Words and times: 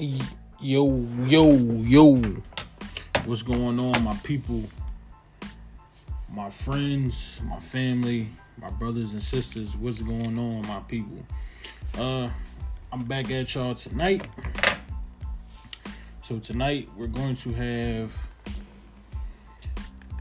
Yo, 0.00 1.04
yo, 1.26 1.56
yo. 1.56 2.22
What's 3.24 3.42
going 3.42 3.80
on, 3.80 4.04
my 4.04 4.14
people? 4.22 4.62
My 6.32 6.48
friends, 6.50 7.40
my 7.44 7.58
family, 7.58 8.28
my 8.60 8.70
brothers 8.70 9.12
and 9.12 9.20
sisters. 9.20 9.74
What's 9.74 10.00
going 10.00 10.38
on, 10.38 10.62
my 10.68 10.78
people? 10.86 11.18
Uh, 11.98 12.30
I'm 12.92 13.06
back 13.06 13.32
at 13.32 13.52
y'all 13.52 13.74
tonight. 13.74 14.24
So 16.22 16.38
tonight 16.38 16.88
we're 16.96 17.08
going 17.08 17.34
to 17.34 17.52
have 17.54 18.12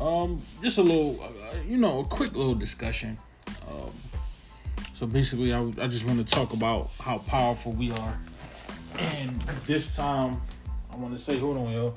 um 0.02 0.42
just 0.64 0.80
a 0.80 0.82
little, 0.82 1.22
uh, 1.22 1.56
you 1.68 1.78
know, 1.78 2.00
a 2.00 2.06
quick 2.06 2.36
little 2.36 2.56
discussion. 2.56 3.16
Um, 3.70 3.92
so 4.96 5.06
basically, 5.06 5.54
I, 5.54 5.62
I 5.80 5.86
just 5.86 6.04
want 6.04 6.18
to 6.18 6.36
talk 6.36 6.54
about 6.54 6.90
how 7.00 7.20
powerful 7.20 7.74
we 7.74 7.92
are 7.92 8.18
and 8.98 9.40
this 9.66 9.96
time, 9.96 10.42
I 10.92 10.96
want 10.96 11.18
to 11.18 11.24
say, 11.24 11.38
hold 11.38 11.58
on, 11.58 11.72
yo. 11.72 11.94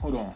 Hold 0.00 0.14
on. 0.14 0.34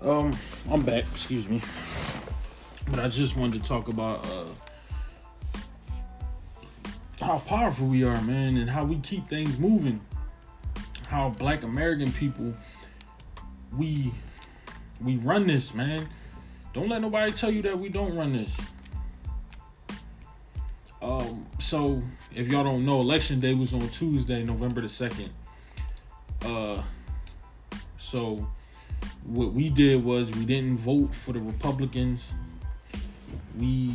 Um, 0.00 0.36
I'm 0.70 0.82
back. 0.82 1.04
Excuse 1.12 1.48
me, 1.48 1.60
but 2.90 3.00
I 3.00 3.08
just 3.08 3.36
wanted 3.36 3.62
to 3.62 3.68
talk 3.68 3.88
about 3.88 4.26
uh, 4.26 4.44
how 7.20 7.38
powerful 7.40 7.86
we 7.86 8.02
are, 8.02 8.20
man, 8.22 8.56
and 8.56 8.68
how 8.68 8.84
we 8.84 8.96
keep 8.96 9.28
things 9.28 9.58
moving 9.58 10.00
how 11.14 11.28
black 11.28 11.62
American 11.62 12.10
people 12.12 12.52
we 13.78 14.12
we 15.00 15.16
run 15.18 15.46
this, 15.46 15.72
man. 15.72 16.08
Don't 16.72 16.88
let 16.88 17.02
nobody 17.02 17.30
tell 17.32 17.52
you 17.52 17.62
that 17.62 17.78
we 17.78 17.88
don't 17.88 18.16
run 18.16 18.32
this. 18.32 18.56
Um, 21.00 21.46
so 21.58 22.02
if 22.34 22.48
y'all 22.48 22.64
don't 22.64 22.84
know, 22.84 23.00
election 23.00 23.38
day 23.38 23.54
was 23.54 23.72
on 23.74 23.88
Tuesday, 23.90 24.42
November 24.42 24.80
the 24.80 24.88
second. 24.88 25.30
Uh, 26.42 26.82
so 27.96 28.46
what 29.24 29.52
we 29.52 29.68
did 29.68 30.02
was 30.02 30.32
we 30.32 30.44
didn't 30.44 30.76
vote 30.76 31.14
for 31.14 31.32
the 31.32 31.40
Republicans. 31.40 32.26
We 33.56 33.94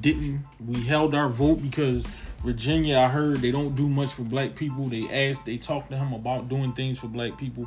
didn't. 0.00 0.44
We 0.66 0.82
held 0.82 1.14
our 1.14 1.28
vote 1.28 1.62
because 1.62 2.04
Virginia, 2.44 2.98
I 2.98 3.08
heard 3.08 3.38
they 3.38 3.50
don't 3.50 3.74
do 3.74 3.88
much 3.88 4.12
for 4.12 4.22
black 4.22 4.54
people. 4.54 4.86
They 4.86 5.08
asked, 5.08 5.46
they 5.46 5.56
talked 5.56 5.90
to 5.90 5.96
him 5.96 6.12
about 6.12 6.50
doing 6.50 6.74
things 6.74 6.98
for 6.98 7.06
black 7.06 7.38
people. 7.38 7.66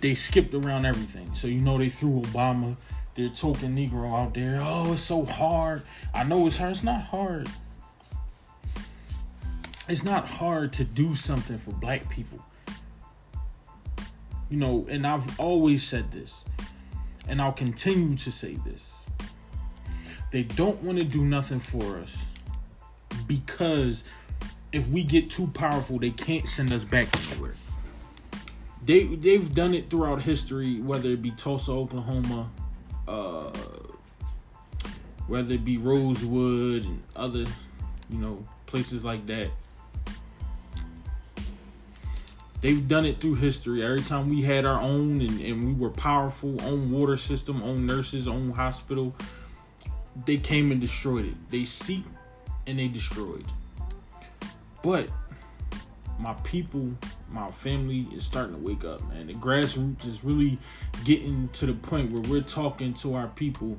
They 0.00 0.14
skipped 0.14 0.54
around 0.54 0.86
everything. 0.86 1.34
So 1.34 1.48
you 1.48 1.60
know 1.60 1.76
they 1.76 1.88
threw 1.88 2.20
Obama, 2.22 2.76
their 3.16 3.28
token 3.30 3.74
Negro 3.74 4.16
out 4.16 4.34
there. 4.34 4.60
Oh, 4.62 4.92
it's 4.92 5.02
so 5.02 5.24
hard. 5.24 5.82
I 6.14 6.22
know 6.22 6.46
it's 6.46 6.58
hard. 6.58 6.70
It's 6.70 6.84
not 6.84 7.02
hard. 7.02 7.48
It's 9.88 10.04
not 10.04 10.28
hard 10.28 10.72
to 10.74 10.84
do 10.84 11.16
something 11.16 11.58
for 11.58 11.72
black 11.72 12.08
people. 12.08 12.38
You 14.48 14.58
know, 14.58 14.86
and 14.88 15.04
I've 15.04 15.40
always 15.40 15.82
said 15.82 16.12
this, 16.12 16.44
and 17.28 17.42
I'll 17.42 17.50
continue 17.50 18.16
to 18.16 18.30
say 18.30 18.54
this. 18.64 18.94
They 20.30 20.44
don't 20.44 20.80
want 20.84 21.00
to 21.00 21.04
do 21.04 21.24
nothing 21.24 21.58
for 21.58 21.98
us 21.98 22.16
because 23.30 24.02
if 24.72 24.88
we 24.88 25.04
get 25.04 25.30
too 25.30 25.46
powerful, 25.54 26.00
they 26.00 26.10
can't 26.10 26.48
send 26.48 26.72
us 26.72 26.82
back 26.82 27.06
anywhere. 27.30 27.54
They 28.84 29.04
they've 29.04 29.54
done 29.54 29.72
it 29.72 29.88
throughout 29.88 30.20
history, 30.20 30.80
whether 30.80 31.10
it 31.10 31.22
be 31.22 31.30
Tulsa, 31.30 31.70
Oklahoma, 31.70 32.50
uh, 33.06 33.52
whether 35.28 35.54
it 35.54 35.64
be 35.64 35.78
Rosewood 35.78 36.84
and 36.84 37.02
other, 37.14 37.44
you 38.08 38.18
know, 38.18 38.42
places 38.66 39.04
like 39.04 39.24
that. 39.28 39.48
They've 42.62 42.86
done 42.86 43.06
it 43.06 43.20
through 43.20 43.36
history. 43.36 43.84
Every 43.84 44.02
time 44.02 44.28
we 44.28 44.42
had 44.42 44.66
our 44.66 44.80
own 44.80 45.20
and, 45.20 45.40
and 45.40 45.66
we 45.66 45.72
were 45.72 45.90
powerful, 45.90 46.60
own 46.62 46.90
water 46.90 47.16
system, 47.16 47.62
own 47.62 47.86
nurses, 47.86 48.26
own 48.26 48.50
hospital, 48.50 49.14
they 50.26 50.36
came 50.36 50.72
and 50.72 50.80
destroyed 50.80 51.26
it. 51.26 51.50
They 51.50 51.64
seek 51.64 52.04
and 52.70 52.78
they 52.78 52.88
destroyed. 52.88 53.44
But 54.82 55.08
my 56.18 56.34
people, 56.44 56.90
my 57.30 57.50
family 57.50 58.06
is 58.14 58.24
starting 58.24 58.54
to 58.54 58.60
wake 58.60 58.84
up, 58.84 59.06
man. 59.08 59.26
The 59.26 59.34
grassroots 59.34 60.06
is 60.06 60.24
really 60.24 60.58
getting 61.04 61.48
to 61.48 61.66
the 61.66 61.74
point 61.74 62.12
where 62.12 62.22
we're 62.22 62.42
talking 62.42 62.94
to 62.94 63.14
our 63.14 63.28
people 63.28 63.76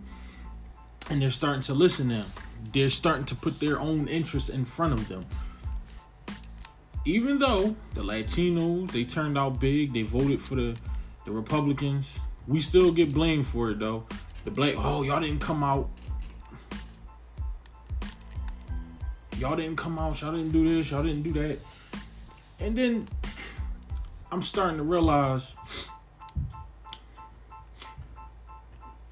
and 1.09 1.22
they're 1.22 1.30
starting 1.30 1.62
to 1.63 1.74
listen 1.74 2.09
them. 2.09 2.25
They're 2.74 2.90
starting 2.90 3.25
to 3.25 3.35
put 3.35 3.59
their 3.59 3.80
own 3.80 4.07
interests 4.07 4.50
in 4.50 4.66
front 4.66 4.94
of 4.94 5.07
them. 5.07 5.25
Even 7.06 7.40
though 7.40 7.75
the 7.96 8.01
Latinos, 8.01 8.91
they 8.91 9.03
turned 9.03 9.38
out 9.38 9.59
big, 9.59 9.94
they 9.94 10.03
voted 10.03 10.40
for 10.40 10.56
the, 10.56 10.78
the 11.25 11.31
Republicans, 11.31 12.19
we 12.47 12.59
still 12.59 12.91
get 12.91 13.13
blamed 13.13 13.47
for 13.47 13.72
it 13.72 13.80
though. 13.80 14.06
The 14.46 14.51
black, 14.51 14.75
oh, 14.78 15.03
y'all 15.03 15.19
didn't 15.19 15.41
come 15.41 15.63
out 15.63 15.90
y'all 19.41 19.56
didn't 19.56 19.75
come 19.75 19.97
out, 19.97 20.22
y'all 20.22 20.31
didn't 20.31 20.52
do 20.52 20.75
this, 20.75 20.91
y'all 20.91 21.02
didn't 21.02 21.24
do 21.24 21.31
that. 21.31 21.57
And 22.59 22.78
then 22.78 23.07
I'm 24.31 24.44
starting 24.44 24.78
to 24.78 24.84
realize 24.84 25.56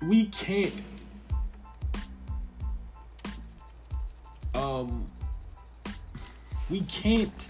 we 0.03 0.25
can't 0.27 0.73
um 4.53 5.05
we 6.69 6.81
can't 6.81 7.47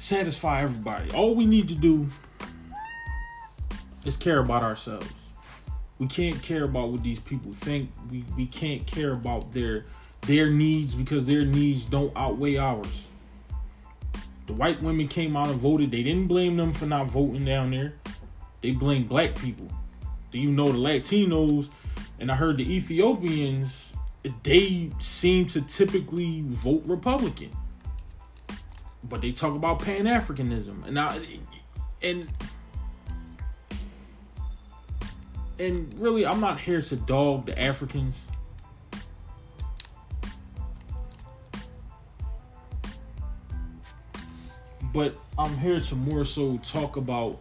satisfy 0.00 0.62
everybody. 0.62 1.12
All 1.12 1.36
we 1.36 1.46
need 1.46 1.68
to 1.68 1.76
do 1.76 2.08
is 4.04 4.16
care 4.16 4.40
about 4.40 4.64
ourselves. 4.64 5.12
We 6.00 6.08
can't 6.08 6.42
care 6.42 6.64
about 6.64 6.90
what 6.90 7.04
these 7.04 7.20
people 7.20 7.52
think. 7.52 7.92
We 8.10 8.24
we 8.36 8.46
can't 8.46 8.84
care 8.84 9.12
about 9.12 9.52
their 9.52 9.86
their 10.22 10.50
needs 10.50 10.94
because 10.94 11.26
their 11.26 11.44
needs 11.44 11.84
don't 11.84 12.12
outweigh 12.16 12.56
ours. 12.56 13.06
The 14.46 14.52
white 14.54 14.82
women 14.82 15.08
came 15.08 15.36
out 15.36 15.48
and 15.48 15.58
voted. 15.58 15.90
They 15.90 16.02
didn't 16.02 16.26
blame 16.26 16.56
them 16.56 16.72
for 16.72 16.86
not 16.86 17.06
voting 17.06 17.44
down 17.44 17.70
there. 17.70 17.94
They 18.60 18.72
blamed 18.72 19.08
black 19.08 19.34
people. 19.34 19.68
Do 20.30 20.38
you 20.38 20.50
know 20.50 20.70
the 20.70 20.78
Latinos 20.78 21.68
and 22.22 22.30
I 22.30 22.36
heard 22.36 22.56
the 22.56 22.72
Ethiopians, 22.72 23.92
they 24.44 24.90
seem 25.00 25.46
to 25.46 25.60
typically 25.62 26.42
vote 26.46 26.82
Republican. 26.86 27.50
But 29.08 29.20
they 29.20 29.32
talk 29.32 29.56
about 29.56 29.80
Pan 29.80 30.04
Africanism. 30.04 30.86
And 30.86 31.00
I 31.00 31.18
and 32.00 32.28
and 35.58 35.92
really 35.98 36.24
I'm 36.24 36.38
not 36.38 36.60
here 36.60 36.80
to 36.80 36.96
dog 36.96 37.46
the 37.46 37.60
Africans. 37.60 38.16
But 44.92 45.16
I'm 45.38 45.56
here 45.58 45.80
to 45.80 45.94
more 45.94 46.24
so 46.24 46.58
talk 46.58 46.96
about 46.96 47.40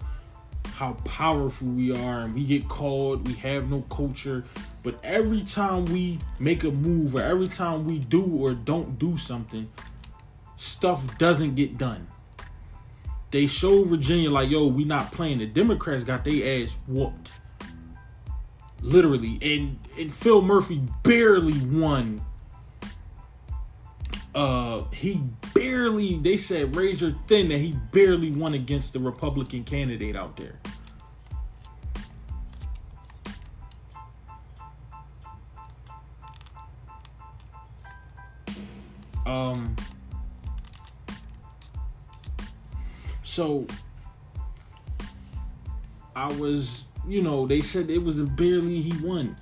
how 0.73 0.93
powerful 1.05 1.67
we 1.67 1.91
are 1.91 2.21
and 2.21 2.33
we 2.33 2.43
get 2.43 2.67
called, 2.67 3.27
we 3.27 3.33
have 3.35 3.69
no 3.69 3.81
culture. 3.83 4.45
But 4.83 4.99
every 5.03 5.43
time 5.43 5.85
we 5.85 6.19
make 6.39 6.63
a 6.63 6.71
move 6.71 7.15
or 7.15 7.21
every 7.21 7.47
time 7.47 7.85
we 7.85 7.99
do 7.99 8.23
or 8.23 8.53
don't 8.53 8.97
do 8.97 9.17
something, 9.17 9.69
stuff 10.57 11.17
doesn't 11.17 11.55
get 11.55 11.77
done. 11.77 12.07
They 13.31 13.47
show 13.47 13.83
Virginia 13.83 14.29
like, 14.29 14.49
yo, 14.49 14.67
we 14.67 14.83
not 14.83 15.11
playing. 15.11 15.39
The 15.39 15.45
Democrats 15.45 16.03
got 16.03 16.25
their 16.25 16.63
ass 16.63 16.75
whooped. 16.87 17.31
Literally. 18.81 19.37
And 19.41 19.79
and 19.97 20.11
Phil 20.11 20.41
Murphy 20.41 20.81
barely 21.03 21.59
won 21.65 22.21
uh 24.33 24.83
he 24.93 25.21
barely 25.53 25.70
they 25.89 26.37
said 26.37 26.75
razor 26.75 27.15
thin 27.27 27.49
that 27.49 27.57
he 27.57 27.75
barely 27.91 28.31
won 28.31 28.53
against 28.53 28.93
the 28.93 28.99
Republican 28.99 29.63
candidate 29.63 30.15
out 30.15 30.37
there. 30.37 30.59
Um 39.25 39.75
so 43.23 43.65
I 46.15 46.31
was, 46.33 46.85
you 47.07 47.21
know, 47.21 47.47
they 47.47 47.61
said 47.61 47.89
it 47.89 48.03
was 48.03 48.19
a 48.19 48.25
barely 48.25 48.81
he 48.81 48.95
won. 49.05 49.37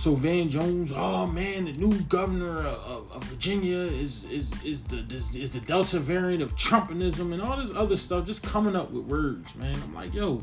So 0.00 0.14
Van 0.14 0.48
Jones, 0.48 0.92
oh 0.96 1.26
man, 1.26 1.66
the 1.66 1.72
new 1.72 1.92
governor 2.04 2.66
of, 2.66 3.12
of 3.12 3.22
Virginia 3.24 3.76
is 3.76 4.24
is 4.24 4.50
is 4.64 4.82
the 4.84 5.00
is, 5.14 5.36
is 5.36 5.50
the 5.50 5.60
Delta 5.60 5.98
variant 5.98 6.42
of 6.42 6.56
Trumpism 6.56 7.34
and 7.34 7.42
all 7.42 7.58
this 7.58 7.70
other 7.76 7.98
stuff, 7.98 8.24
just 8.24 8.42
coming 8.42 8.74
up 8.74 8.90
with 8.90 9.04
words, 9.04 9.54
man. 9.56 9.74
I'm 9.74 9.94
like, 9.94 10.14
yo, 10.14 10.42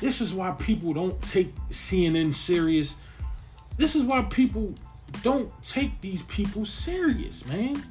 this 0.00 0.22
is 0.22 0.32
why 0.32 0.52
people 0.52 0.94
don't 0.94 1.20
take 1.20 1.54
CNN 1.68 2.32
serious. 2.32 2.96
This 3.76 3.94
is 3.94 4.04
why 4.04 4.22
people 4.22 4.74
don't 5.22 5.52
take 5.62 6.00
these 6.00 6.22
people 6.22 6.64
serious, 6.64 7.44
man. 7.44 7.84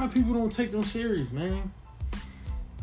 Why 0.00 0.06
people 0.06 0.32
don't 0.32 0.50
take 0.50 0.72
them 0.72 0.82
serious, 0.82 1.30
man? 1.30 1.70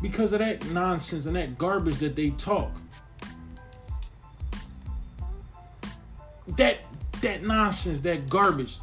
Because 0.00 0.32
of 0.32 0.38
that 0.38 0.64
nonsense 0.66 1.26
and 1.26 1.34
that 1.34 1.58
garbage 1.58 1.96
that 1.96 2.14
they 2.14 2.30
talk. 2.30 2.70
That 6.56 6.84
that 7.20 7.42
nonsense, 7.42 7.98
that 8.02 8.28
garbage. 8.28 8.78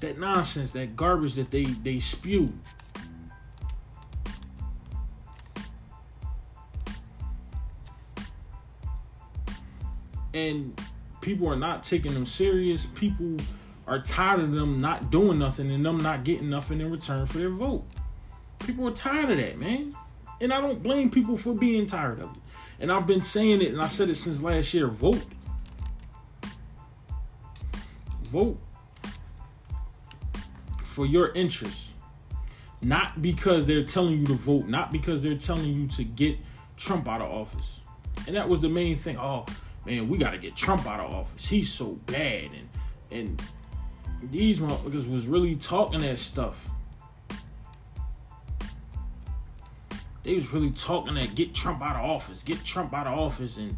That 0.00 0.18
nonsense, 0.18 0.70
that 0.72 0.96
garbage 0.96 1.32
that 1.36 1.50
they 1.50 1.64
they 1.64 1.98
spew. 1.98 2.52
And 10.34 10.78
people 11.20 11.48
are 11.48 11.56
not 11.56 11.82
taking 11.82 12.12
them 12.12 12.26
serious. 12.26 12.86
People 12.94 13.36
are 13.86 14.00
tired 14.00 14.40
of 14.40 14.52
them 14.52 14.80
not 14.80 15.10
doing 15.10 15.38
nothing 15.38 15.70
and 15.70 15.86
them 15.86 15.98
not 15.98 16.24
getting 16.24 16.50
nothing 16.50 16.80
in 16.80 16.90
return 16.90 17.24
for 17.24 17.38
their 17.38 17.50
vote. 17.50 17.84
People 18.58 18.88
are 18.88 18.92
tired 18.92 19.30
of 19.30 19.38
that, 19.38 19.58
man. 19.58 19.92
And 20.40 20.52
I 20.52 20.60
don't 20.60 20.82
blame 20.82 21.10
people 21.10 21.36
for 21.36 21.54
being 21.54 21.86
tired 21.86 22.20
of 22.20 22.30
it. 22.34 22.42
And 22.80 22.90
I've 22.90 23.06
been 23.06 23.22
saying 23.22 23.62
it 23.62 23.72
and 23.72 23.80
I 23.80 23.88
said 23.88 24.10
it 24.10 24.16
since 24.16 24.42
last 24.42 24.74
year 24.74 24.88
vote. 24.88 25.24
Vote 28.24 28.58
for 30.82 31.06
your 31.06 31.32
interests. 31.32 31.94
Not 32.82 33.22
because 33.22 33.66
they're 33.66 33.84
telling 33.84 34.18
you 34.18 34.26
to 34.26 34.34
vote, 34.34 34.66
not 34.66 34.92
because 34.92 35.22
they're 35.22 35.36
telling 35.36 35.72
you 35.72 35.86
to 35.88 36.04
get 36.04 36.36
Trump 36.76 37.08
out 37.08 37.22
of 37.22 37.30
office. 37.30 37.80
And 38.26 38.36
that 38.36 38.48
was 38.48 38.60
the 38.60 38.68
main 38.68 38.96
thing. 38.96 39.16
Oh, 39.18 39.46
man, 39.86 40.08
we 40.08 40.18
got 40.18 40.30
to 40.30 40.38
get 40.38 40.56
Trump 40.56 40.86
out 40.86 41.00
of 41.00 41.12
office. 41.12 41.48
He's 41.48 41.72
so 41.72 41.98
bad, 42.06 42.50
and 42.52 42.68
and 43.10 43.42
these 44.30 44.58
motherfuckers 44.58 45.10
was 45.10 45.26
really 45.26 45.54
talking 45.54 46.00
that 46.00 46.18
stuff. 46.18 46.68
They 50.22 50.34
was 50.34 50.52
really 50.52 50.70
talking 50.70 51.14
that 51.16 51.34
get 51.34 51.54
Trump 51.54 51.82
out 51.82 51.96
of 51.96 52.10
office, 52.10 52.42
get 52.42 52.64
Trump 52.64 52.94
out 52.94 53.06
of 53.06 53.18
office, 53.18 53.58
and 53.58 53.76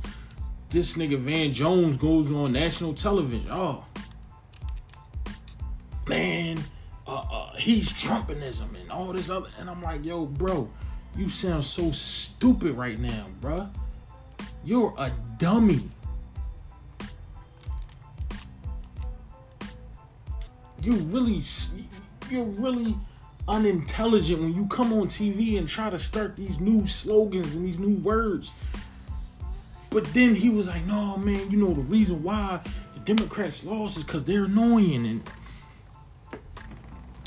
this 0.71 0.97
nigga 0.97 1.19
Van 1.19 1.53
Jones 1.53 1.97
goes 1.97 2.31
on 2.31 2.53
national 2.53 2.95
television. 2.95 3.51
Oh, 3.51 3.85
man, 6.07 6.59
uh, 7.07 7.17
uh, 7.17 7.57
he's 7.57 7.91
Trumpism 7.91 8.81
and 8.81 8.91
all 8.93 9.13
this 9.13 9.29
other, 9.29 9.49
and 9.59 9.69
I'm 9.69 9.83
like, 9.83 10.05
yo, 10.05 10.25
bro, 10.25 10.71
you 11.17 11.29
sound 11.29 11.65
so 11.65 11.91
stupid 11.91 12.77
right 12.77 12.99
now, 12.99 13.27
bruh. 13.41 13.69
You're 14.65 14.95
a 14.99 15.13
dummy. 15.39 15.89
You're 20.87 20.95
really 20.97 21.43
you're 22.31 22.45
really 22.45 22.97
unintelligent 23.49 24.41
when 24.41 24.55
you 24.55 24.67
come 24.67 24.93
on 24.93 25.09
TV 25.09 25.59
and 25.59 25.69
try 25.69 25.91
to 25.91 25.99
start 25.99 26.37
these 26.37 26.59
new 26.61 26.87
slogans 26.87 27.55
and 27.57 27.65
these 27.65 27.79
new 27.79 27.97
words. 27.97 28.53
But 29.91 30.05
then 30.15 30.35
he 30.35 30.49
was 30.49 30.69
like, 30.69 30.85
"No, 30.87 31.17
man, 31.17 31.51
you 31.51 31.59
know 31.59 31.73
the 31.73 31.81
reason 31.81 32.23
why 32.23 32.61
the 32.95 33.01
Democrats 33.01 33.65
lost 33.65 33.97
is 33.97 34.05
because 34.05 34.25
they're 34.25 34.45
annoying." 34.45 35.07
And 35.07 35.31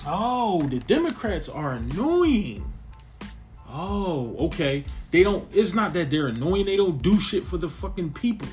oh, 0.05 0.61
the 0.63 0.79
Democrats 0.79 1.49
are 1.49 1.73
annoying. 1.73 2.65
Oh, 3.69 4.35
okay. 4.39 4.85
They 5.11 5.23
don't. 5.23 5.47
It's 5.53 5.73
not 5.73 5.93
that 5.93 6.09
they're 6.09 6.27
annoying. 6.27 6.65
They 6.65 6.77
don't 6.77 7.01
do 7.01 7.19
shit 7.19 7.45
for 7.45 7.57
the 7.57 7.69
fucking 7.69 8.13
people. 8.13 8.47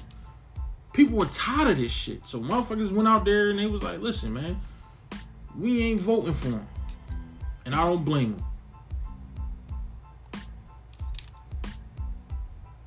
People 0.92 1.18
were 1.18 1.26
tired 1.26 1.70
of 1.70 1.76
this 1.76 1.92
shit. 1.92 2.26
So 2.26 2.40
motherfuckers 2.40 2.90
went 2.90 3.06
out 3.06 3.24
there 3.24 3.50
and 3.50 3.58
they 3.58 3.66
was 3.66 3.82
like, 3.82 4.00
"Listen, 4.00 4.32
man." 4.32 4.60
We 5.58 5.82
ain't 5.82 6.00
voting 6.00 6.34
for 6.34 6.48
him. 6.48 6.66
And 7.64 7.74
I 7.74 7.84
don't 7.84 8.04
blame 8.04 8.36
them. 8.36 8.44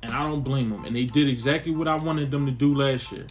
And 0.02 0.12
I 0.12 0.22
don't 0.22 0.42
blame 0.42 0.70
them. 0.70 0.84
And 0.84 0.96
they 0.96 1.04
did 1.04 1.28
exactly 1.28 1.72
what 1.72 1.86
I 1.86 1.96
wanted 1.96 2.30
them 2.30 2.46
to 2.46 2.52
do 2.52 2.74
last 2.74 3.12
year. 3.12 3.26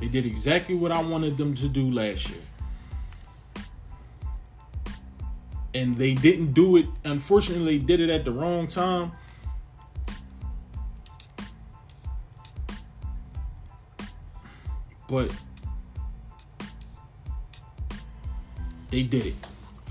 They 0.00 0.08
did 0.08 0.26
exactly 0.26 0.74
what 0.74 0.92
I 0.92 1.02
wanted 1.02 1.36
them 1.36 1.54
to 1.56 1.68
do 1.68 1.90
last 1.90 2.28
year. 2.28 2.40
And 5.74 5.96
they 5.96 6.14
didn't 6.14 6.52
do 6.52 6.76
it. 6.76 6.86
Unfortunately, 7.04 7.78
did 7.78 8.00
it 8.00 8.10
at 8.10 8.24
the 8.24 8.30
wrong 8.30 8.68
time. 8.68 9.12
But 15.08 15.34
They 18.94 19.02
did 19.02 19.26
it. 19.26 19.34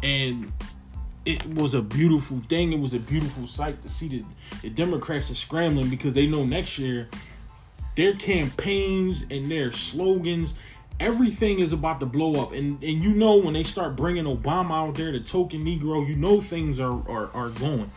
And 0.01 0.53
it 1.25 1.45
was 1.45 1.73
a 1.73 1.81
beautiful 1.81 2.41
thing. 2.47 2.71
It 2.71 2.79
was 2.79 2.93
a 2.93 2.99
beautiful 2.99 3.47
sight 3.47 3.81
to 3.83 3.89
see 3.89 4.07
the, 4.07 4.25
the 4.61 4.69
Democrats 4.69 5.29
are 5.29 5.35
scrambling 5.35 5.89
because 5.89 6.13
they 6.13 6.25
know 6.25 6.45
next 6.45 6.79
year 6.79 7.09
their 7.97 8.13
campaigns 8.13 9.25
and 9.29 9.51
their 9.51 9.73
slogans, 9.73 10.55
everything 11.01 11.59
is 11.59 11.73
about 11.73 11.99
to 11.99 12.05
blow 12.05 12.41
up. 12.41 12.53
And 12.53 12.81
and 12.81 13.03
you 13.03 13.13
know 13.13 13.35
when 13.35 13.53
they 13.53 13.63
start 13.63 13.97
bringing 13.97 14.23
Obama 14.23 14.87
out 14.87 14.95
there, 14.95 15.11
the 15.11 15.19
token 15.19 15.65
Negro, 15.65 16.07
you 16.07 16.15
know 16.15 16.39
things 16.39 16.79
are 16.79 17.05
are, 17.09 17.29
are 17.33 17.49
going. 17.49 17.91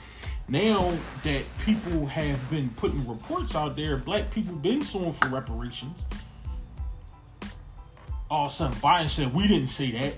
Now 0.48 0.92
that 1.22 1.42
people 1.64 2.06
have 2.06 2.50
been 2.50 2.70
putting 2.70 3.06
reports 3.06 3.54
out 3.54 3.76
there, 3.76 3.96
black 3.96 4.32
people 4.32 4.56
been 4.56 4.80
suing 4.80 5.12
for 5.12 5.28
reparations. 5.28 6.00
All 8.28 8.46
of 8.46 8.50
a 8.50 8.54
sudden, 8.54 8.76
Biden 8.78 9.08
said 9.08 9.32
we 9.32 9.46
didn't 9.46 9.68
say 9.68 9.92
that. 9.92 10.14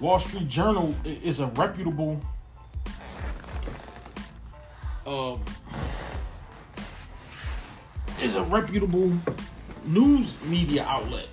Wall 0.00 0.18
Street 0.20 0.48
Journal 0.48 0.94
is 1.04 1.40
a 1.40 1.46
reputable 1.46 2.20
um, 5.06 5.42
is 8.20 8.36
a 8.36 8.42
reputable 8.42 9.12
news 9.84 10.36
media 10.44 10.84
outlet. 10.84 11.26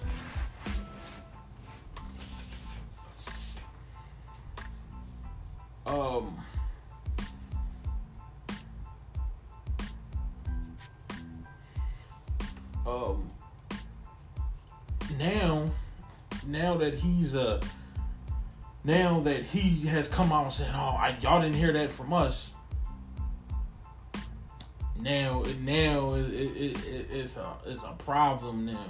Um, 5.86 6.38
um, 12.88 13.30
now, 15.20 15.70
now 16.48 16.78
that 16.78 16.98
he's 16.98 17.36
a 17.36 17.60
now 18.86 19.20
that 19.22 19.44
he 19.44 19.88
has 19.88 20.08
come 20.08 20.32
out 20.32 20.44
and 20.44 20.54
said, 20.54 20.70
"Oh, 20.74 20.96
I, 20.98 21.18
y'all 21.20 21.42
didn't 21.42 21.56
hear 21.56 21.74
that 21.74 21.90
from 21.90 22.14
us." 22.14 22.52
Now, 25.00 25.44
now 25.62 26.14
it, 26.14 26.30
it, 26.32 26.88
it, 26.88 27.08
it's 27.12 27.36
a 27.36 27.54
it's 27.66 27.84
a 27.84 27.96
problem 28.04 28.68
now. 28.68 28.86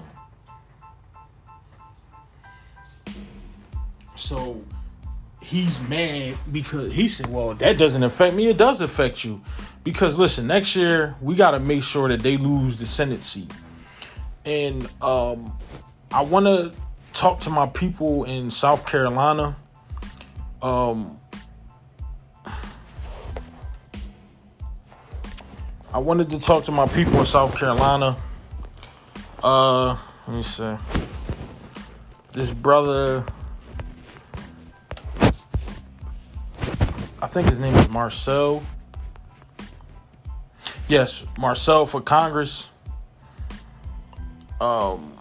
So 4.15 4.61
he's 5.41 5.79
mad 5.81 6.37
because 6.51 6.91
he 6.91 7.07
said, 7.07 7.27
"Well, 7.27 7.53
that 7.55 7.77
doesn't 7.77 8.03
affect 8.03 8.35
me. 8.35 8.49
It 8.49 8.57
does 8.57 8.81
affect 8.81 9.23
you." 9.23 9.41
Because 9.85 10.17
listen, 10.17 10.47
next 10.47 10.75
year 10.75 11.15
we 11.21 11.35
got 11.35 11.51
to 11.51 11.59
make 11.59 11.83
sure 11.83 12.09
that 12.09 12.21
they 12.21 12.35
lose 12.35 12.77
the 12.77 12.85
Senate 12.85 13.23
seat, 13.23 13.51
and 14.43 14.83
um, 15.01 15.57
I 16.11 16.21
want 16.21 16.47
to 16.47 16.73
talk 17.13 17.39
to 17.41 17.49
my 17.49 17.67
people 17.67 18.25
in 18.25 18.51
South 18.51 18.85
Carolina 18.85 19.55
um, 20.65 21.19
I 25.93 25.99
wanted 25.99 26.27
to 26.31 26.39
talk 26.39 26.63
to 26.63 26.71
my 26.71 26.87
people 26.87 27.19
in 27.19 27.27
South 27.27 27.55
Carolina. 27.55 28.17
Uh, 29.43 29.95
let 30.27 30.35
me 30.35 30.41
see. 30.41 30.75
This 32.33 32.49
brother, 32.49 33.23
I 37.21 37.27
think 37.27 37.47
his 37.47 37.59
name 37.59 37.75
is 37.75 37.87
Marcel. 37.89 38.63
Yes, 40.87 41.25
Marcel 41.37 41.85
for 41.85 42.01
Congress. 42.01 42.69
Um, 44.59 45.14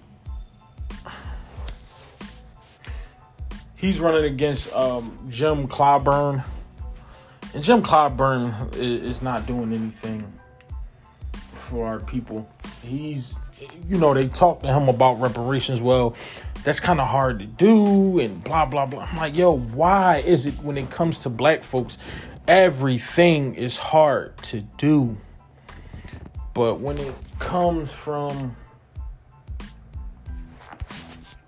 he's 3.85 4.01
running 4.01 4.25
against 4.25 4.73
um, 4.73 5.19
Jim 5.29 5.69
Clyburn, 5.69 6.43
and 7.53 7.63
Jim 7.63 7.83
Clyburn 7.83 8.75
is, 8.77 9.21
not 9.21 9.47
doing 9.47 9.73
anything 9.75 10.33
for 11.53 11.87
our 11.87 12.01
people. 12.01 12.49
He's, 12.83 13.35
you 13.87 13.99
know, 13.99 14.15
they 14.15 14.29
talk 14.29 14.61
to 14.63 14.69
him 14.69 14.89
about 14.89 15.21
reparations. 15.21 15.83
Well, 15.83 16.15
that's 16.65 16.81
kind 16.81 16.99
of 16.99 17.09
hard 17.09 17.39
to 17.41 17.45
do, 17.45 18.21
and 18.21 18.43
blah 18.43 18.65
blah 18.65 18.87
blah. 18.87 19.03
I'm 19.03 19.17
like, 19.19 19.37
yo, 19.37 19.59
why 19.59 20.19
is 20.19 20.47
it 20.47 20.55
when 20.63 20.79
it 20.79 20.89
comes 20.89 21.19
to 21.21 21.29
black 21.29 21.63
folks, 21.63 21.99
everything 22.49 23.55
is 23.55 23.77
hard 23.77 24.37
to 24.45 24.61
do? 24.79 25.17
But 26.55 26.81
when 26.81 26.97
it 26.97 27.15
comes 27.39 27.91
from 27.91 28.57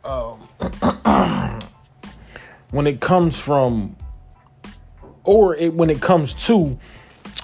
um, 0.05 0.41
when 2.77 2.87
it 2.87 3.01
comes 3.01 3.41
from 3.41 3.97
or 5.25 5.57
it, 5.57 5.73
when 5.73 5.89
it 5.89 5.99
comes 6.03 6.35
to 6.35 6.79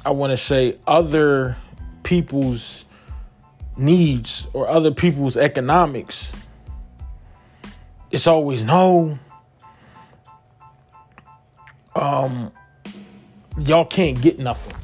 i 0.05 0.11
want 0.11 0.31
to 0.31 0.37
say 0.37 0.77
other 0.87 1.57
people's 2.03 2.85
needs 3.79 4.47
or 4.53 4.69
other 4.69 4.91
people's 4.91 5.39
economics 5.39 6.31
it's 8.11 8.27
always 8.27 8.63
no 8.63 9.19
um 11.97 12.53
y'all 13.59 13.87
can't 13.87 14.21
get 14.21 14.39
nothing 14.39 14.75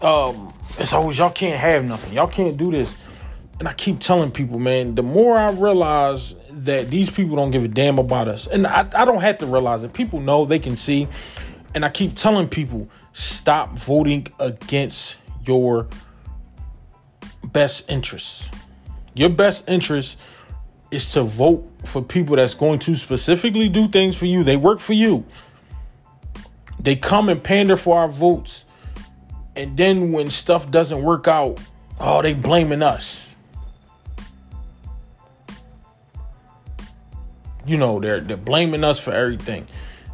um, 0.00 0.54
it's 0.78 0.94
always 0.94 1.18
y'all 1.18 1.28
can't 1.28 1.58
have 1.58 1.84
nothing. 1.84 2.14
Y'all 2.14 2.26
can't 2.26 2.56
do 2.56 2.70
this. 2.70 2.96
And 3.60 3.68
I 3.68 3.72
keep 3.74 4.00
telling 4.00 4.32
people, 4.32 4.58
man, 4.58 4.96
the 4.96 5.02
more 5.02 5.38
I 5.38 5.52
realize 5.52 6.34
that 6.50 6.90
these 6.90 7.08
people 7.08 7.36
don't 7.36 7.52
give 7.52 7.62
a 7.62 7.68
damn 7.68 7.98
about 8.00 8.26
us, 8.26 8.48
and 8.48 8.66
I, 8.66 8.88
I 8.92 9.04
don't 9.04 9.20
have 9.20 9.38
to 9.38 9.46
realize 9.46 9.84
it. 9.84 9.92
People 9.92 10.18
know 10.18 10.44
they 10.44 10.58
can 10.58 10.76
see. 10.76 11.06
And 11.72 11.84
I 11.84 11.88
keep 11.88 12.16
telling 12.16 12.48
people, 12.48 12.88
stop 13.12 13.78
voting 13.78 14.26
against 14.40 15.18
your 15.46 15.86
best 17.44 17.88
interests. 17.88 18.48
Your 19.14 19.28
best 19.28 19.68
interest 19.68 20.18
is 20.90 21.12
to 21.12 21.22
vote 21.22 21.70
for 21.84 22.02
people 22.02 22.34
that's 22.34 22.54
going 22.54 22.80
to 22.80 22.96
specifically 22.96 23.68
do 23.68 23.86
things 23.86 24.16
for 24.16 24.26
you. 24.26 24.42
They 24.42 24.56
work 24.56 24.80
for 24.80 24.94
you. 24.94 25.24
They 26.80 26.96
come 26.96 27.28
and 27.28 27.40
pander 27.40 27.76
for 27.76 28.00
our 28.00 28.08
votes 28.08 28.64
and 29.56 29.76
then 29.76 30.12
when 30.12 30.30
stuff 30.30 30.70
doesn't 30.70 31.02
work 31.02 31.28
out, 31.28 31.60
oh, 31.98 32.22
they 32.22 32.34
blaming 32.34 32.82
us. 32.82 33.29
You 37.66 37.76
know, 37.76 38.00
they're 38.00 38.20
they're 38.20 38.36
blaming 38.36 38.84
us 38.84 38.98
for 38.98 39.12
everything. 39.12 39.66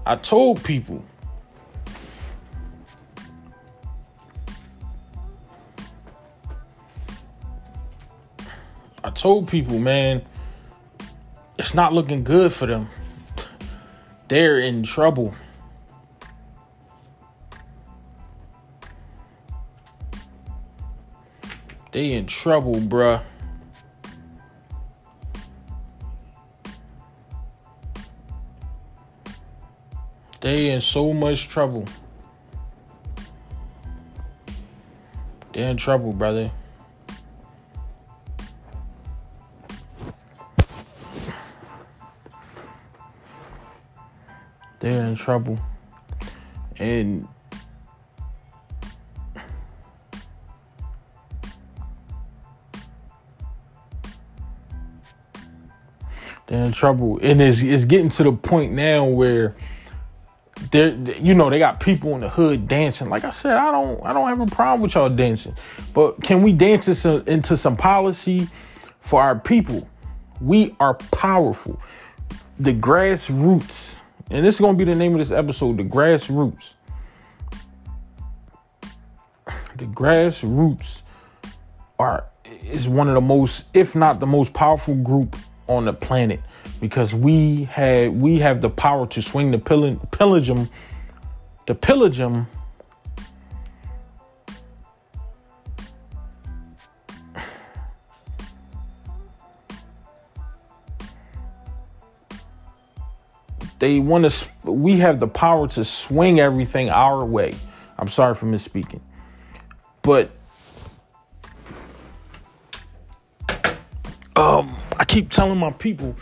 I 0.05 0.17
told 0.17 0.63
people 0.63 1.05
I 9.07 9.11
told 9.11 9.47
people, 9.47 9.79
man, 9.79 10.27
it's 11.61 11.75
not 11.75 11.93
looking 11.93 12.25
good 12.25 12.53
for 12.53 12.67
them. 12.67 12.89
They're 14.27 14.59
in 14.59 14.83
trouble. 14.83 15.33
They 21.93 22.15
in 22.15 22.27
trouble, 22.27 22.81
bruh. 22.81 23.23
They 30.47 30.71
in 30.71 30.81
so 30.81 31.13
much 31.13 31.49
trouble. 31.49 31.85
They're 35.53 35.73
in 35.73 35.77
trouble, 35.77 36.13
brother. 36.13 36.53
They're 44.79 45.07
in 45.07 45.17
trouble. 45.17 45.59
And 46.77 47.27
they're 56.47 56.63
in 56.63 56.71
trouble, 56.71 57.19
and 57.21 57.43
it's 57.43 57.61
it's 57.63 57.85
getting 57.85 58.11
to 58.11 58.23
the 58.23 58.31
point 58.31 58.75
now 58.75 59.07
where 59.07 59.57
you 60.73 61.35
know 61.35 61.51
they 61.51 61.59
got 61.59 61.81
people 61.81 62.15
in 62.15 62.21
the 62.21 62.29
hood 62.29 62.69
dancing. 62.69 63.09
Like 63.09 63.25
I 63.25 63.31
said, 63.31 63.53
I 63.53 63.71
don't 63.71 64.05
I 64.05 64.13
don't 64.13 64.29
have 64.29 64.41
a 64.41 64.47
problem 64.47 64.83
with 64.83 64.95
y'all 64.95 65.09
dancing, 65.09 65.55
but 65.93 66.23
can 66.23 66.43
we 66.43 66.53
dance 66.53 66.89
into, 66.89 67.23
into 67.31 67.57
some 67.57 67.77
policy 67.77 68.49
for 69.01 69.23
our 69.23 69.39
people? 69.39 69.89
We 70.41 70.75
are 70.81 70.95
powerful. 70.95 71.81
The 72.59 72.73
grassroots, 72.73 73.91
and 74.31 74.45
this 74.45 74.57
is 74.57 74.61
gonna 74.61 74.79
be 74.79 74.85
the 74.85 74.95
name 74.95 75.13
of 75.13 75.19
this 75.19 75.31
episode. 75.31 75.77
The 75.77 75.85
grassroots. 75.85 76.73
The 79.77 79.85
grassroots 79.85 81.03
are 81.99 82.25
is 82.65 82.89
one 82.89 83.09
of 83.09 83.15
the 83.15 83.21
most, 83.21 83.65
if 83.75 83.95
not 83.95 84.21
the 84.21 84.27
most 84.27 84.53
powerful 84.53 84.95
group 84.95 85.37
on 85.69 85.85
the 85.85 85.93
planet 85.93 86.41
because 86.81 87.15
we 87.15 87.65
had 87.65 88.21
we 88.21 88.39
have 88.39 88.61
the 88.61 88.71
power 88.71 89.07
to 89.07 89.23
swing 89.23 89.51
the 89.51 89.59
pill- 89.59 89.97
pillagum 90.13 90.69
the 91.67 91.75
pillagum 91.75 92.47
they 103.79 103.99
want 103.99 104.31
to 104.31 104.71
we 104.71 104.99
have 104.99 105.21
the 105.21 105.29
power 105.29 105.69
to 105.69 105.85
swing 105.85 106.41
everything 106.41 106.89
our 106.91 107.25
way. 107.25 107.55
I'm 107.99 108.09
sorry 108.09 108.35
for 108.35 108.47
misspeaking. 108.47 109.01
But 110.03 110.31
um 114.35 114.77
I 114.99 115.05
keep 115.07 115.31
telling 115.31 115.59
my 115.59 115.71
people, 115.73 116.17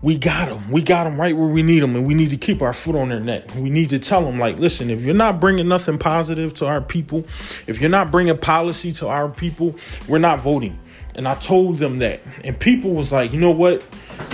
we 0.00 0.16
got 0.16 0.48
them. 0.48 0.70
We 0.70 0.82
got 0.82 1.04
them 1.04 1.20
right 1.20 1.36
where 1.36 1.48
we 1.48 1.62
need 1.62 1.80
them, 1.80 1.96
and 1.96 2.06
we 2.06 2.14
need 2.14 2.30
to 2.30 2.36
keep 2.36 2.62
our 2.62 2.72
foot 2.72 2.94
on 2.94 3.08
their 3.08 3.20
neck. 3.20 3.54
We 3.56 3.68
need 3.68 3.90
to 3.90 3.98
tell 3.98 4.24
them, 4.24 4.38
like, 4.38 4.58
listen, 4.58 4.90
if 4.90 5.02
you're 5.02 5.14
not 5.14 5.40
bringing 5.40 5.66
nothing 5.66 5.98
positive 5.98 6.54
to 6.54 6.66
our 6.66 6.80
people, 6.80 7.24
if 7.66 7.80
you're 7.80 7.90
not 7.90 8.10
bringing 8.10 8.38
policy 8.38 8.92
to 8.92 9.08
our 9.08 9.28
people, 9.28 9.74
we're 10.06 10.18
not 10.18 10.40
voting. 10.40 10.78
And 11.16 11.26
I 11.26 11.34
told 11.34 11.78
them 11.78 11.98
that, 11.98 12.20
and 12.44 12.58
people 12.58 12.92
was 12.92 13.10
like, 13.10 13.32
you 13.32 13.40
know 13.40 13.50
what? 13.50 13.82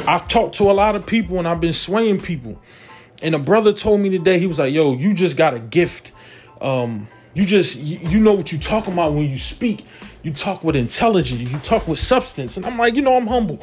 I've 0.06 0.28
talked 0.28 0.56
to 0.56 0.70
a 0.70 0.72
lot 0.72 0.96
of 0.96 1.06
people, 1.06 1.38
and 1.38 1.48
I've 1.48 1.60
been 1.60 1.72
swaying 1.72 2.20
people. 2.20 2.60
And 3.22 3.34
a 3.34 3.38
brother 3.38 3.72
told 3.72 4.00
me 4.00 4.10
today, 4.10 4.38
he 4.38 4.46
was 4.46 4.58
like, 4.58 4.74
yo, 4.74 4.94
you 4.94 5.14
just 5.14 5.38
got 5.38 5.54
a 5.54 5.58
gift. 5.58 6.12
Um, 6.60 7.08
you 7.34 7.44
just 7.44 7.76
you, 7.76 8.20
know 8.20 8.32
what 8.32 8.52
you 8.52 8.58
talking 8.58 8.92
about 8.92 9.12
when 9.12 9.28
you 9.28 9.38
speak 9.38 9.84
you 10.24 10.32
talk 10.32 10.64
with 10.64 10.74
intelligence, 10.74 11.40
you 11.40 11.58
talk 11.58 11.86
with 11.86 11.98
substance. 11.98 12.56
And 12.56 12.64
I'm 12.64 12.78
like, 12.78 12.94
you 12.96 13.02
know, 13.02 13.14
I'm 13.14 13.26
humble. 13.26 13.60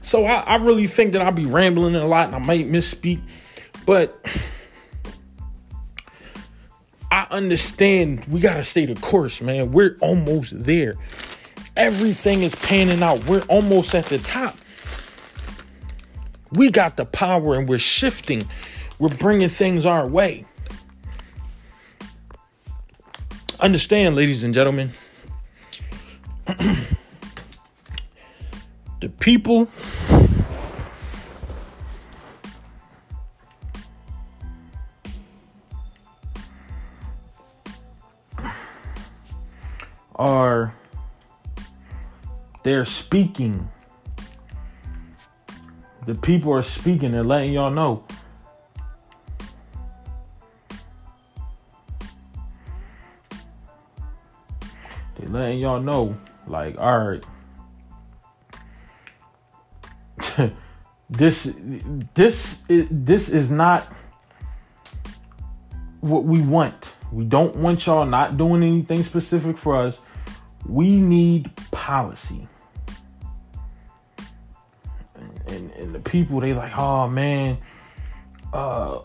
So 0.00 0.24
I, 0.24 0.40
I 0.40 0.56
really 0.56 0.86
think 0.86 1.12
that 1.12 1.22
I'll 1.22 1.32
be 1.32 1.44
rambling 1.44 1.96
a 1.96 2.06
lot 2.06 2.28
and 2.28 2.36
I 2.36 2.38
might 2.38 2.70
misspeak. 2.70 3.20
But 3.84 4.24
I 7.10 7.26
understand 7.30 8.24
we 8.26 8.40
got 8.40 8.54
to 8.54 8.62
stay 8.62 8.86
the 8.86 8.94
course, 8.94 9.42
man. 9.42 9.72
We're 9.72 9.96
almost 10.00 10.52
there. 10.56 10.94
Everything 11.76 12.42
is 12.42 12.54
panning 12.54 13.02
out. 13.02 13.26
We're 13.26 13.42
almost 13.42 13.92
at 13.96 14.06
the 14.06 14.18
top. 14.18 14.56
We 16.52 16.70
got 16.70 16.96
the 16.96 17.04
power 17.04 17.54
and 17.54 17.68
we're 17.68 17.78
shifting. 17.78 18.48
We're 19.00 19.16
bringing 19.16 19.48
things 19.48 19.84
our 19.84 20.06
way. 20.06 20.46
Understand, 23.64 24.14
ladies 24.14 24.44
and 24.44 24.52
gentlemen, 24.52 24.92
the 29.00 29.08
people 29.18 29.68
are 40.14 40.74
they're 42.64 42.84
speaking 42.84 43.70
The 46.04 46.14
people 46.14 46.52
are 46.52 46.62
speaking, 46.62 47.12
they're 47.12 47.24
letting 47.24 47.54
y'all 47.54 47.70
know. 47.70 48.04
They're 55.16 55.28
letting 55.28 55.58
y'all 55.58 55.80
know, 55.80 56.16
like, 56.46 56.76
all 56.78 56.98
right. 56.98 57.24
this 61.10 61.48
this 62.14 62.58
this 62.68 63.28
is 63.28 63.50
not 63.50 63.86
what 66.00 66.24
we 66.24 66.40
want. 66.42 66.74
We 67.12 67.24
don't 67.24 67.56
want 67.56 67.86
y'all 67.86 68.06
not 68.06 68.36
doing 68.36 68.62
anything 68.62 69.02
specific 69.04 69.56
for 69.56 69.76
us. 69.86 69.96
We 70.66 71.00
need 71.00 71.50
policy. 71.70 72.48
And, 75.14 75.40
and, 75.48 75.70
and 75.72 75.94
the 75.94 76.00
people 76.00 76.40
they 76.40 76.52
like, 76.52 76.72
oh 76.76 77.08
man, 77.08 77.58
uh 78.52 79.00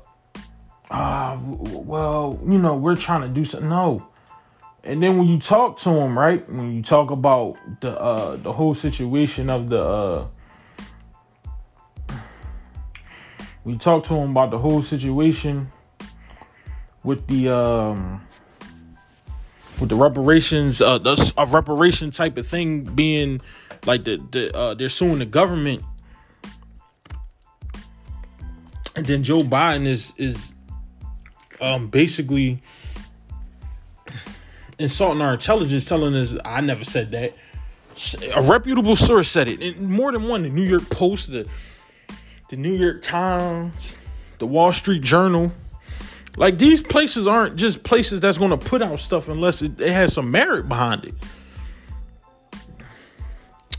uh 0.89 1.37
well, 1.39 2.39
you 2.47 2.57
know, 2.57 2.75
we're 2.75 2.95
trying 2.95 3.21
to 3.21 3.27
do 3.27 3.45
something. 3.45 3.69
No. 3.69 4.08
And 4.89 5.03
then 5.03 5.19
when 5.19 5.27
you 5.27 5.39
talk 5.39 5.77
to 5.81 5.91
him, 5.91 6.17
right? 6.17 6.49
When 6.51 6.73
you 6.73 6.81
talk 6.81 7.11
about 7.11 7.57
the 7.79 7.91
uh 7.91 8.37
the 8.37 8.51
whole 8.51 8.73
situation 8.73 9.47
of 9.47 9.69
the 9.69 9.79
uh 9.79 10.27
we 13.63 13.77
talked 13.77 14.07
to 14.07 14.15
him 14.15 14.31
about 14.31 14.49
the 14.49 14.57
whole 14.57 14.81
situation 14.81 15.67
with 17.03 17.27
the 17.27 17.49
um 17.49 18.25
with 19.79 19.89
the 19.89 19.95
reparations 19.95 20.81
uh 20.81 20.97
the 20.97 21.33
a 21.37 21.45
reparation 21.45 22.09
type 22.09 22.35
of 22.39 22.47
thing 22.47 22.83
being 22.83 23.41
like 23.85 24.05
the, 24.05 24.17
the 24.31 24.57
uh 24.57 24.73
they're 24.73 24.89
suing 24.89 25.19
the 25.19 25.25
government 25.27 25.83
and 28.95 29.05
then 29.05 29.21
Joe 29.21 29.43
Biden 29.43 29.85
is 29.85 30.15
is 30.17 30.55
um 31.61 31.89
basically 31.89 32.59
insulting 34.79 35.21
our 35.21 35.33
intelligence 35.33 35.85
telling 35.85 36.15
us 36.15 36.35
I 36.43 36.61
never 36.61 36.83
said 36.83 37.11
that 37.11 37.35
a 38.33 38.41
reputable 38.41 38.95
source 38.95 39.27
said 39.27 39.47
it 39.47 39.61
and 39.61 39.89
more 39.89 40.11
than 40.11 40.23
one 40.23 40.43
the 40.43 40.49
New 40.49 40.63
York 40.63 40.89
Post 40.89 41.31
the 41.31 41.47
the 42.49 42.57
New 42.57 42.73
York 42.73 43.01
Times, 43.01 43.97
the 44.39 44.47
Wall 44.47 44.73
Street 44.73 45.03
Journal. 45.03 45.51
Like 46.35 46.57
these 46.57 46.81
places 46.81 47.27
aren't 47.27 47.55
just 47.55 47.83
places 47.83 48.19
that's 48.19 48.37
going 48.37 48.51
to 48.51 48.57
put 48.57 48.81
out 48.81 48.99
stuff 48.99 49.29
unless 49.29 49.61
it, 49.61 49.79
it 49.79 49.91
has 49.91 50.13
some 50.13 50.31
merit 50.31 50.67
behind 50.67 51.05
it. 51.05 51.13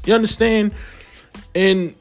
You 0.06 0.14
understand? 0.14 0.72
And 1.54 1.94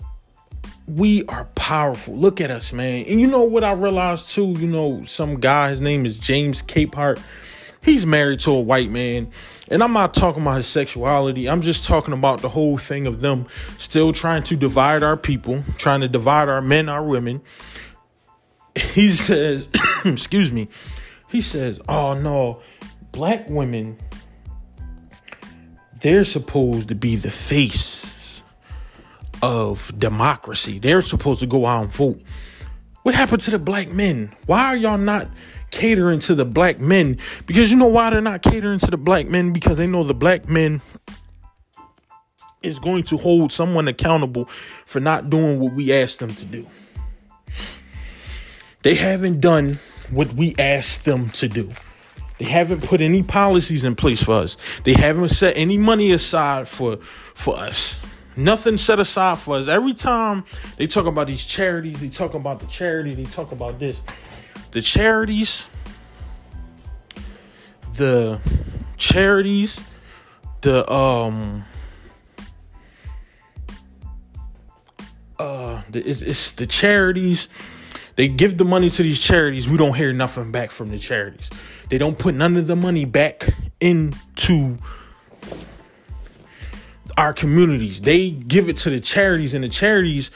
we 0.88 1.26
are 1.26 1.46
powerful. 1.56 2.16
Look 2.16 2.42
at 2.42 2.52
us, 2.52 2.74
man. 2.74 3.06
And 3.06 3.20
you 3.20 3.28
know 3.28 3.44
what 3.44 3.64
I 3.64 3.74
realized 3.74 4.30
too? 4.30 4.48
You 4.48 4.68
know, 4.68 5.04
some 5.04 5.40
guy, 5.40 5.70
his 5.70 5.82
name 5.82 6.06
is 6.06 6.20
James 6.20 6.62
Capehart. 6.62 7.22
He's 7.82 8.06
married 8.06 8.40
to 8.42 8.52
a 8.52 8.60
white 8.60 8.90
man. 8.90 9.32
And 9.70 9.84
I'm 9.84 9.94
not 9.94 10.14
talking 10.14 10.42
about 10.42 10.58
his 10.58 10.68
sexuality. 10.68 11.50
I'm 11.50 11.62
just 11.62 11.86
talking 11.86 12.14
about 12.14 12.42
the 12.42 12.50
whole 12.50 12.78
thing 12.78 13.08
of 13.08 13.22
them 13.22 13.48
still 13.78 14.12
trying 14.12 14.44
to 14.44 14.56
divide 14.56 15.04
our 15.04 15.16
people, 15.16 15.64
trying 15.78 16.02
to 16.02 16.10
divide 16.10 16.50
our 16.50 16.62
men, 16.62 16.90
our 16.90 17.04
women. 17.04 17.42
He 18.76 19.12
says, 19.12 19.70
excuse 20.06 20.52
me, 20.52 20.68
he 21.30 21.42
says, 21.42 21.80
oh 21.88 22.14
no, 22.14 22.62
black 23.12 23.50
women, 23.50 23.98
they're 26.02 26.24
supposed 26.24 26.88
to 26.90 26.96
be 26.96 27.16
the 27.16 27.32
face 27.32 28.42
of 29.42 29.92
democracy. 29.98 30.80
They're 30.80 31.02
supposed 31.02 31.40
to 31.42 31.48
go 31.48 31.66
out 31.66 31.84
and 31.84 31.92
vote. 31.92 32.22
What 33.04 33.16
happened 33.16 33.42
to 33.42 33.52
the 33.52 33.60
black 33.60 33.92
men? 33.92 34.36
Why 34.46 34.66
are 34.66 34.76
y'all 34.76 34.98
not 34.98 35.30
catering 35.72 36.20
to 36.20 36.36
the 36.36 36.46
black 36.46 36.80
men 36.80 37.18
because 37.46 37.72
you 37.72 37.78
know 37.78 37.88
why 37.88 38.10
they're 38.10 38.22
not 38.22 38.42
catering 38.42 38.80
to 38.80 38.88
the 38.88 38.98
black 38.98 39.28
men 39.28 39.54
because 39.54 39.78
they 39.78 39.88
know 39.88 40.04
the 40.04 40.14
black 40.14 40.48
men 40.48 40.82
is 42.62 42.80
going 42.80 43.04
to 43.04 43.18
hold 43.18 43.52
someone 43.52 43.88
accountable 43.88 44.46
for 44.86 45.00
not 45.00 45.30
doing 45.30 45.60
what 45.60 45.74
we 45.74 45.94
asked 45.94 46.20
them 46.20 46.34
to 46.34 46.46
do. 46.46 46.68
They 48.84 48.96
haven't 48.96 49.42
done 49.42 49.80
what 50.10 50.34
we 50.34 50.56
asked 50.58 51.06
them 51.06 51.30
to 51.32 51.48
do. 51.48 51.70
They 52.38 52.46
haven't 52.46 52.84
put 52.84 53.02
any 53.02 53.22
policies 53.22 53.84
in 53.84 53.96
place 53.96 54.24
for 54.24 54.34
us. 54.34 54.56
They 54.86 54.94
haven't 54.94 55.30
set 55.30 55.58
any 55.58 55.78
money 55.78 56.12
aside 56.14 56.68
for 56.68 56.98
for 57.34 57.58
us. 57.58 58.00
Nothing 58.38 58.78
set 58.78 59.00
aside 59.02 59.40
for 59.40 59.58
us. 59.58 59.68
Every 59.68 59.94
time 59.94 60.46
they 60.78 60.88
talk 60.88 61.06
about 61.06 61.28
these 61.28 61.44
charities, 61.44 62.00
they 62.00 62.08
talk 62.08 62.34
about 62.34 62.62
the 62.62 62.66
charity, 62.68 63.14
they 63.14 63.26
talk 63.26 63.52
about 63.52 63.80
this 63.80 64.00
the 64.72 64.82
charities, 64.82 65.70
the 67.96 68.40
charities, 68.98 69.80
the 70.62 70.90
um 70.92 71.66
uh 75.38 75.82
the, 75.90 76.02
it's, 76.02 76.22
it's 76.22 76.52
the 76.52 76.68
charities. 76.68 77.50
They 78.16 78.28
give 78.28 78.58
the 78.58 78.66
money 78.66 78.90
to 78.90 79.02
these 79.02 79.22
charities. 79.22 79.70
We 79.70 79.78
don't 79.78 79.96
hear 79.96 80.12
nothing 80.12 80.52
back 80.52 80.72
from 80.72 80.90
the 80.90 81.00
charities. 81.00 81.50
They 81.90 81.98
don't 81.98 82.20
put 82.20 82.36
none 82.36 82.58
of 82.58 82.68
the 82.68 82.76
money 82.76 83.06
back 83.06 83.48
into 83.80 84.78
our 87.18 87.34
communities. 87.34 88.02
They 88.02 88.32
give 88.32 88.70
it 88.70 88.76
to 88.78 88.90
the 88.90 89.00
charities 89.00 89.54
and 89.54 89.64
the 89.64 89.70
charities 89.70 90.32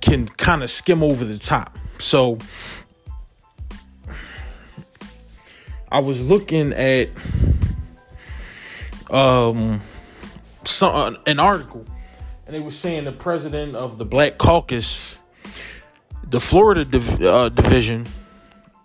can 0.00 0.26
kind 0.26 0.62
of 0.62 0.70
skim 0.70 1.02
over 1.02 1.24
the 1.24 1.38
top. 1.38 1.76
So 1.98 2.38
I 5.94 6.00
was 6.00 6.28
looking 6.28 6.72
at 6.72 7.08
um 9.10 9.80
some 10.64 10.92
uh, 10.92 11.16
an 11.24 11.38
article 11.38 11.86
and 12.46 12.52
they 12.52 12.58
were 12.58 12.72
saying 12.72 13.04
the 13.04 13.12
president 13.12 13.76
of 13.76 13.96
the 13.96 14.04
Black 14.04 14.36
Caucus, 14.36 15.20
the 16.28 16.40
Florida 16.40 16.84
div- 16.84 17.22
uh, 17.22 17.48
division. 17.48 18.08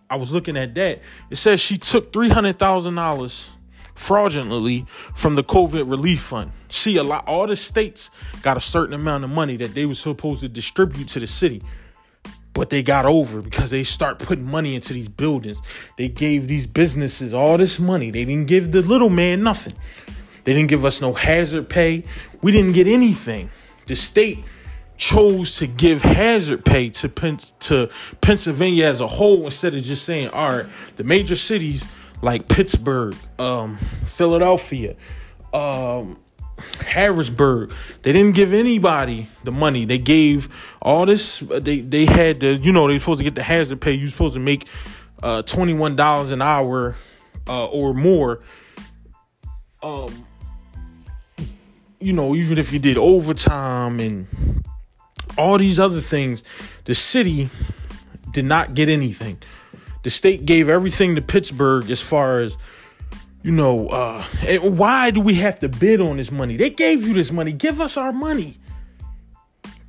I 0.08 0.18
was 0.18 0.32
looking 0.32 0.56
at 0.56 0.76
that. 0.76 1.02
It 1.32 1.38
says 1.38 1.60
she 1.60 1.78
took 1.78 2.14
three 2.14 2.30
hundred 2.30 2.60
thousand 2.60 2.94
dollars 2.94 3.50
fraudulently 3.96 4.86
from 5.16 5.34
the 5.34 5.44
COVID 5.44 5.90
relief 5.90 6.22
fund. 6.22 6.52
See, 6.68 6.98
a 6.98 7.04
lot 7.04 7.28
all 7.28 7.48
the 7.48 7.56
states 7.56 8.12
got 8.44 8.56
a 8.56 8.62
certain 8.62 8.94
amount 8.94 9.24
of 9.24 9.32
money 9.32 9.58
that 9.58 9.74
they 9.74 9.88
were 9.88 9.96
supposed 9.96 10.42
to 10.42 10.48
distribute 10.48 11.08
to 11.08 11.20
the 11.20 11.28
city 11.28 11.64
but 12.60 12.70
they 12.70 12.84
got 12.84 13.06
over 13.06 13.42
because 13.42 13.70
they 13.70 13.86
start 13.86 14.20
putting 14.20 14.44
money 14.44 14.76
into 14.76 14.92
these 14.92 15.08
buildings. 15.08 15.62
They 15.98 16.10
gave 16.10 16.50
these 16.50 16.68
businesses 16.68 17.34
all 17.34 17.58
this 17.58 17.80
money. 17.80 18.12
They 18.12 18.26
didn't 18.26 18.48
give 18.48 18.74
the 18.74 18.82
little 18.82 19.10
man 19.10 19.44
nothing. 19.44 19.76
They 20.44 20.52
didn't 20.52 20.68
give 20.68 20.84
us 20.84 21.00
no 21.00 21.14
hazard 21.14 21.70
pay. 21.70 22.04
We 22.42 22.52
didn't 22.52 22.74
get 22.74 22.86
anything. 22.86 23.50
The 23.88 23.96
state 23.96 24.40
chose 24.98 25.56
to 25.60 25.68
give 25.68 26.02
hazard 26.02 26.66
pay 26.66 26.90
to 26.90 27.08
Pen- 27.08 27.40
to 27.62 27.90
Pennsylvania 28.20 28.88
as 28.88 29.00
a 29.00 29.08
whole 29.08 29.46
instead 29.46 29.74
of 29.74 29.82
just 29.82 30.04
saying, 30.04 30.28
all 30.32 30.50
right, 30.50 30.66
the 30.98 31.06
major 31.06 31.38
cities 31.38 31.86
like 32.22 32.50
Pittsburgh, 32.50 33.16
um, 33.40 33.78
Philadelphia, 34.06 34.98
um, 35.54 36.20
Harrisburg. 36.86 37.72
They 38.02 38.12
didn't 38.12 38.36
give 38.36 38.54
anybody 38.54 39.30
the 39.44 39.52
money. 39.52 39.86
They 39.86 39.98
gave 39.98 40.50
all 40.82 41.06
this. 41.06 41.40
They 41.40 41.82
they 41.82 42.06
had 42.06 42.42
to, 42.42 42.56
you 42.56 42.72
know, 42.72 42.88
they 42.88 43.00
supposed 43.00 43.20
to 43.20 43.24
get 43.24 43.36
the 43.36 43.44
hazard 43.44 43.82
pay. 43.82 43.94
You're 43.94 44.10
supposed 44.10 44.36
to 44.36 44.40
make 44.40 44.68
uh, 45.22 45.42
twenty 45.44 45.74
one 45.74 45.96
dollars 45.96 46.32
an 46.32 46.42
hour 46.42 46.96
uh, 47.48 47.66
or 47.68 47.94
more. 47.94 48.42
Um, 49.82 50.26
you 52.00 52.14
know, 52.14 52.36
even 52.36 52.58
if 52.58 52.72
you 52.72 52.80
did 52.80 52.98
overtime 52.98 54.00
and 54.00 54.28
all 55.38 55.58
these 55.58 55.80
other 55.80 56.02
things, 56.02 56.44
the 56.86 56.96
city 56.96 57.50
did 58.32 58.46
not 58.46 58.74
get 58.74 58.90
anything. 58.90 59.38
The 60.04 60.10
state 60.10 60.46
gave 60.46 60.70
everything 60.70 61.16
to 61.16 61.22
Pittsburgh 61.22 61.90
as 61.90 62.02
far 62.02 62.40
as 62.40 62.58
you 63.42 63.52
know, 63.52 63.88
uh, 63.88 64.24
why 64.62 65.12
do 65.12 65.22
we 65.22 65.36
have 65.36 65.60
to 65.60 65.70
bid 65.70 66.02
on 66.02 66.18
this 66.18 66.32
money? 66.32 66.58
They 66.58 66.70
gave 66.70 67.08
you 67.08 67.14
this 67.14 67.32
money. 67.32 67.54
Give 67.54 67.80
us 67.80 67.96
our 67.96 68.12
money. 68.12 68.58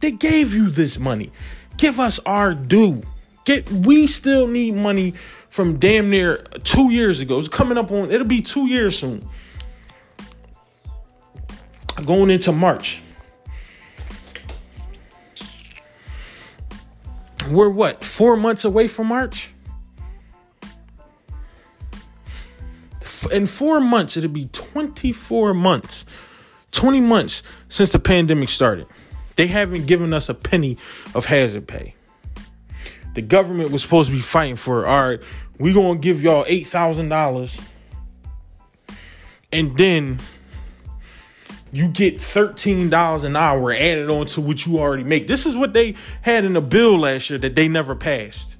They 0.00 0.12
gave 0.12 0.54
you 0.54 0.70
this 0.70 0.98
money. 0.98 1.32
Give 1.76 1.98
us 1.98 2.20
our 2.20 2.54
due. 2.54 3.02
Get 3.44 3.70
we 3.70 4.06
still 4.06 4.46
need 4.46 4.74
money 4.74 5.14
from 5.48 5.78
damn 5.78 6.10
near 6.10 6.38
two 6.64 6.90
years 6.90 7.20
ago. 7.20 7.38
It's 7.38 7.48
coming 7.48 7.76
up 7.76 7.90
on 7.90 8.10
it'll 8.10 8.26
be 8.26 8.40
two 8.40 8.66
years 8.66 8.98
soon. 8.98 9.28
Going 12.04 12.30
into 12.30 12.52
March. 12.52 13.02
We're 17.48 17.68
what, 17.68 18.04
four 18.04 18.36
months 18.36 18.64
away 18.64 18.86
from 18.86 19.08
March? 19.08 19.50
In 23.26 23.46
four 23.46 23.80
months, 23.80 24.16
it'll 24.16 24.30
be 24.30 24.46
24 24.46 25.54
months, 25.54 26.06
20 26.72 27.00
months 27.00 27.42
since 27.68 27.92
the 27.92 27.98
pandemic 27.98 28.48
started. 28.48 28.86
They 29.36 29.46
haven't 29.46 29.86
given 29.86 30.12
us 30.12 30.28
a 30.28 30.34
penny 30.34 30.76
of 31.14 31.26
hazard 31.26 31.66
pay. 31.66 31.94
The 33.14 33.22
government 33.22 33.70
was 33.70 33.82
supposed 33.82 34.08
to 34.10 34.14
be 34.14 34.22
fighting 34.22 34.56
for, 34.56 34.86
all 34.86 35.08
right, 35.08 35.20
we're 35.58 35.74
going 35.74 35.96
to 35.96 36.00
give 36.00 36.22
y'all 36.22 36.44
$8,000 36.44 37.60
and 39.52 39.76
then 39.76 40.18
you 41.72 41.88
get 41.88 42.16
$13 42.16 43.24
an 43.24 43.36
hour 43.36 43.72
added 43.72 44.10
on 44.10 44.26
to 44.26 44.40
what 44.40 44.66
you 44.66 44.78
already 44.78 45.04
make. 45.04 45.28
This 45.28 45.46
is 45.46 45.56
what 45.56 45.72
they 45.72 45.94
had 46.22 46.44
in 46.44 46.52
the 46.52 46.60
bill 46.60 46.98
last 46.98 47.30
year 47.30 47.38
that 47.38 47.54
they 47.54 47.68
never 47.68 47.94
passed. 47.94 48.56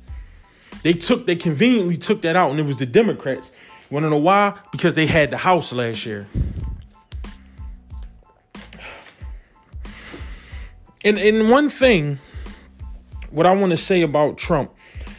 They 0.83 0.94
took, 0.94 1.27
they 1.27 1.37
conveniently 1.37 1.96
took 1.96 2.23
that 2.23 2.37
out, 2.37 2.51
and 2.51 2.61
it 2.61 2.66
was 2.66 2.79
the 2.79 2.87
Democrats. 2.87 3.51
You 3.90 3.94
wanna 3.94 4.11
know 4.11 4.18
why? 4.18 4.55
Because 4.70 4.94
they 4.94 5.07
had 5.07 5.31
the 5.31 5.37
House 5.37 5.72
last 5.72 6.07
year. 6.07 6.26
And 11.05 11.18
and 11.18 11.50
one 11.50 11.68
thing, 11.68 12.18
what 13.31 13.46
I 13.46 13.55
want 13.55 13.70
to 13.70 13.76
say 13.76 14.03
about 14.03 14.38
Trump, 14.38 14.72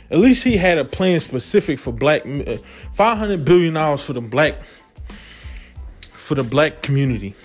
at 0.10 0.20
least 0.20 0.44
he 0.44 0.58
had 0.58 0.78
a 0.78 0.86
plan 0.86 1.20
specific 1.20 1.80
for 1.80 1.92
black, 1.92 2.24
uh, 2.26 2.58
five 2.94 3.18
hundred 3.18 3.44
billion 3.44 3.74
dollars 3.74 4.06
for 4.06 4.14
the 4.14 4.22
black, 4.22 4.62
for 6.14 6.36
the 6.36 6.44
black 6.44 6.82
community 6.82 7.36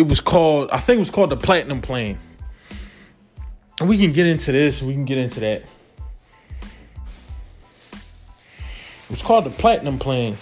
it 0.00 0.08
was 0.08 0.20
called, 0.20 0.70
I 0.70 0.78
think 0.78 0.96
it 0.96 1.00
was 1.00 1.10
called 1.10 1.30
the 1.30 1.36
Platinum 1.36 1.80
Plan. 1.80 2.18
And 3.78 3.88
we 3.88 3.98
can 3.98 4.12
get 4.12 4.26
into 4.26 4.50
this, 4.50 4.82
we 4.82 4.94
can 4.94 5.04
get 5.04 5.18
into 5.18 5.40
that. 5.40 5.64
It 9.10 9.14
was 9.14 9.22
called 9.22 9.44
the 9.44 9.50
Platinum 9.50 9.98
Plan. 9.98 10.38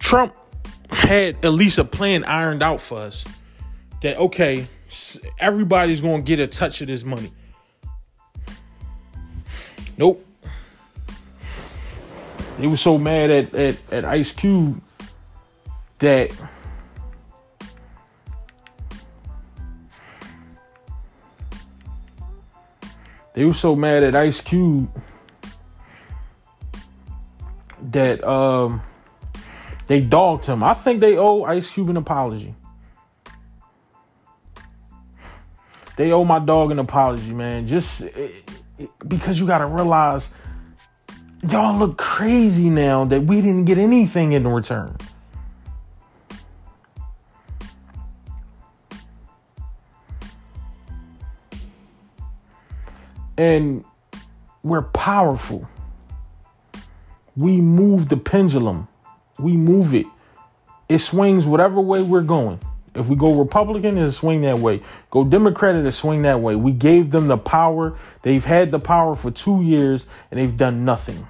Trump 0.00 0.34
had 0.90 1.44
at 1.44 1.52
least 1.52 1.78
a 1.78 1.84
plan 1.84 2.24
ironed 2.24 2.64
out 2.64 2.80
for 2.80 2.98
us 2.98 3.24
that, 4.02 4.16
okay, 4.16 4.66
everybody's 5.38 6.00
going 6.00 6.22
to 6.22 6.26
get 6.26 6.40
a 6.40 6.48
touch 6.48 6.80
of 6.80 6.88
this 6.88 7.04
money. 7.04 7.30
Nope. 9.96 10.26
They 12.58 12.66
were 12.66 12.76
so 12.76 12.98
mad 12.98 13.30
at, 13.30 13.54
at, 13.54 13.76
at 13.92 14.04
Ice 14.04 14.32
Cube 14.32 14.82
that 16.00 16.32
they 23.34 23.44
were 23.44 23.54
so 23.54 23.76
mad 23.76 24.02
at 24.02 24.16
Ice 24.16 24.40
Cube 24.40 24.90
that 27.92 28.22
um 28.24 28.82
they 29.86 30.00
dogged 30.00 30.44
him. 30.44 30.62
I 30.62 30.74
think 30.74 31.00
they 31.00 31.16
owe 31.16 31.42
Ice 31.44 31.68
Cube 31.70 31.90
an 31.90 31.96
apology. 31.96 32.54
They 35.96 36.12
owe 36.12 36.24
my 36.24 36.38
dog 36.38 36.70
an 36.70 36.78
apology, 36.78 37.32
man. 37.32 37.66
Just 37.66 38.02
it, 38.02 38.50
it, 38.78 38.90
because 39.06 39.38
you 39.38 39.46
got 39.46 39.58
to 39.58 39.66
realize 39.66 40.28
y'all 41.48 41.78
look 41.78 41.98
crazy 41.98 42.70
now 42.70 43.04
that 43.04 43.22
we 43.22 43.36
didn't 43.36 43.64
get 43.64 43.78
anything 43.78 44.32
in 44.32 44.46
return. 44.46 44.96
and 53.40 53.82
we're 54.62 54.82
powerful. 54.82 55.66
We 57.36 57.60
move 57.60 58.08
the 58.08 58.16
pendulum. 58.16 58.88
We 59.38 59.52
move 59.52 59.94
it. 59.94 60.06
It 60.88 60.98
swings 60.98 61.46
whatever 61.46 61.80
way 61.80 62.02
we're 62.02 62.22
going. 62.22 62.58
If 62.94 63.06
we 63.06 63.14
go 63.14 63.34
Republican, 63.34 63.96
it'll 63.96 64.10
swing 64.10 64.42
that 64.42 64.58
way. 64.58 64.82
Go 65.10 65.24
Democrat, 65.24 65.76
it'll 65.76 65.92
swing 65.92 66.22
that 66.22 66.40
way. 66.40 66.56
We 66.56 66.72
gave 66.72 67.10
them 67.10 67.28
the 67.28 67.38
power. 67.38 67.96
They've 68.22 68.44
had 68.44 68.70
the 68.70 68.80
power 68.80 69.14
for 69.14 69.30
two 69.30 69.62
years 69.62 70.04
and 70.30 70.40
they've 70.40 70.56
done 70.56 70.84
nothing. 70.84 71.26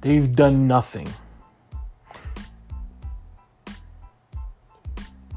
They've 0.00 0.34
done 0.34 0.66
nothing. 0.66 1.08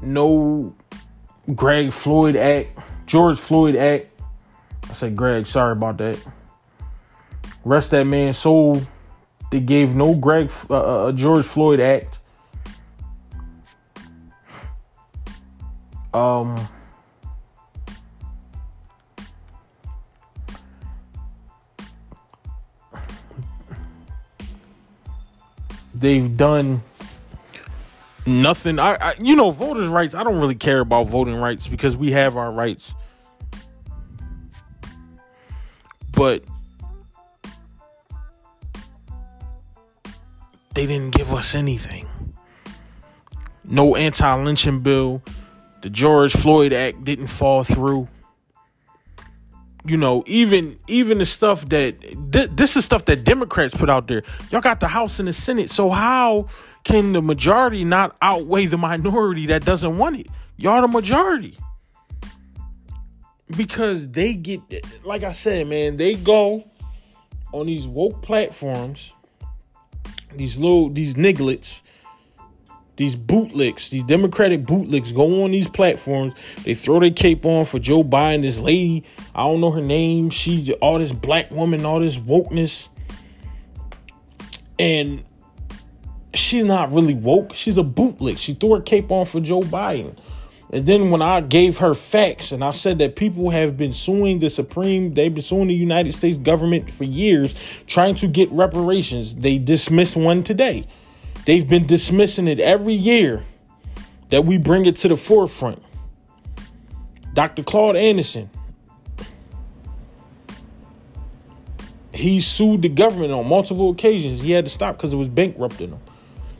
No 0.02 0.74
Greg 1.54 1.92
Floyd 1.92 2.36
Act 2.36 2.78
George 3.10 3.40
Floyd 3.40 3.74
Act. 3.74 4.06
I 4.88 4.94
said, 4.94 5.16
Greg, 5.16 5.48
sorry 5.48 5.72
about 5.72 5.98
that. 5.98 6.16
Rest 7.64 7.90
that 7.90 8.04
man's 8.04 8.38
soul. 8.38 8.80
They 9.50 9.60
gave 9.60 9.94
no 9.94 10.14
Greg 10.14 10.50
uh, 10.68 10.74
uh, 10.74 11.08
uh, 11.08 11.12
George 11.12 11.44
Floyd 11.44 11.80
Act. 11.80 12.18
Um. 16.14 16.56
They've 25.92 26.34
done 26.34 26.82
nothing. 28.24 28.78
I, 28.78 28.94
I, 28.94 29.14
you 29.20 29.36
know, 29.36 29.50
voters' 29.50 29.88
rights. 29.88 30.14
I 30.14 30.22
don't 30.22 30.38
really 30.38 30.54
care 30.54 30.80
about 30.80 31.08
voting 31.08 31.34
rights 31.34 31.68
because 31.68 31.94
we 31.94 32.12
have 32.12 32.38
our 32.38 32.50
rights. 32.50 32.94
but 36.20 36.44
they 40.74 40.86
didn't 40.86 41.14
give 41.14 41.34
us 41.34 41.54
anything. 41.54 42.08
No 43.64 43.96
anti 43.96 44.42
lynching 44.42 44.80
bill. 44.80 45.22
The 45.82 45.90
George 45.90 46.32
Floyd 46.32 46.72
Act 46.72 47.04
didn't 47.04 47.28
fall 47.28 47.64
through. 47.64 48.08
You 49.84 49.96
know, 49.96 50.22
even 50.26 50.78
even 50.88 51.18
the 51.18 51.26
stuff 51.26 51.68
that 51.70 52.00
th- 52.32 52.50
this 52.52 52.76
is 52.76 52.84
stuff 52.84 53.06
that 53.06 53.24
Democrats 53.24 53.74
put 53.74 53.88
out 53.88 54.08
there. 54.08 54.22
Y'all 54.50 54.60
got 54.60 54.80
the 54.80 54.88
House 54.88 55.18
and 55.18 55.28
the 55.28 55.32
Senate. 55.32 55.70
So 55.70 55.88
how 55.88 56.48
can 56.84 57.12
the 57.12 57.22
majority 57.22 57.84
not 57.84 58.16
outweigh 58.20 58.66
the 58.66 58.76
minority 58.76 59.46
that 59.46 59.64
doesn't 59.64 59.96
want 59.96 60.20
it? 60.20 60.26
Y'all 60.58 60.82
the 60.82 60.88
majority 60.88 61.56
because 63.56 64.08
they 64.10 64.34
get 64.34 64.60
like 65.04 65.22
I 65.22 65.32
said, 65.32 65.66
man, 65.66 65.96
they 65.96 66.14
go 66.14 66.64
on 67.52 67.66
these 67.66 67.88
woke 67.88 68.22
platforms, 68.22 69.12
these 70.34 70.58
little 70.58 70.90
these 70.90 71.14
nigglets, 71.14 71.82
these 72.96 73.16
bootlicks, 73.16 73.90
these 73.90 74.04
democratic 74.04 74.64
bootlicks 74.64 75.14
go 75.14 75.44
on 75.44 75.50
these 75.50 75.68
platforms. 75.68 76.34
They 76.64 76.74
throw 76.74 77.00
their 77.00 77.10
cape 77.10 77.44
on 77.44 77.64
for 77.64 77.78
Joe 77.78 78.02
Biden. 78.04 78.42
This 78.42 78.58
lady, 78.58 79.04
I 79.34 79.44
don't 79.44 79.60
know 79.60 79.70
her 79.70 79.82
name. 79.82 80.30
She's 80.30 80.70
all 80.80 80.98
this 80.98 81.12
black 81.12 81.50
woman, 81.50 81.84
all 81.84 82.00
this 82.00 82.18
wokeness, 82.18 82.88
and 84.78 85.24
she's 86.34 86.64
not 86.64 86.92
really 86.92 87.14
woke. 87.14 87.54
She's 87.54 87.78
a 87.78 87.82
bootlick. 87.82 88.38
She 88.38 88.54
threw 88.54 88.74
her 88.74 88.80
cape 88.80 89.10
on 89.10 89.26
for 89.26 89.40
Joe 89.40 89.60
Biden. 89.60 90.16
And 90.72 90.86
then 90.86 91.10
when 91.10 91.20
I 91.20 91.40
gave 91.40 91.78
her 91.78 91.94
facts 91.94 92.52
and 92.52 92.62
I 92.62 92.70
said 92.70 92.98
that 93.00 93.16
people 93.16 93.50
have 93.50 93.76
been 93.76 93.92
suing 93.92 94.38
the 94.38 94.48
Supreme, 94.48 95.14
they've 95.14 95.34
been 95.34 95.42
suing 95.42 95.66
the 95.66 95.74
United 95.74 96.12
States 96.12 96.38
government 96.38 96.90
for 96.92 97.04
years 97.04 97.56
trying 97.86 98.14
to 98.16 98.28
get 98.28 98.50
reparations. 98.52 99.34
They 99.34 99.58
dismissed 99.58 100.16
one 100.16 100.44
today. 100.44 100.86
They've 101.44 101.68
been 101.68 101.86
dismissing 101.86 102.46
it 102.46 102.60
every 102.60 102.94
year 102.94 103.42
that 104.30 104.44
we 104.44 104.58
bring 104.58 104.86
it 104.86 104.94
to 104.96 105.08
the 105.08 105.16
forefront. 105.16 105.82
Dr. 107.34 107.64
Claude 107.64 107.96
Anderson, 107.96 108.48
he 112.12 112.38
sued 112.38 112.82
the 112.82 112.88
government 112.88 113.32
on 113.32 113.48
multiple 113.48 113.90
occasions. 113.90 114.40
He 114.40 114.52
had 114.52 114.66
to 114.66 114.70
stop 114.70 114.96
because 114.96 115.12
it 115.12 115.16
was 115.16 115.28
bankrupting 115.28 115.90
him. 115.90 116.00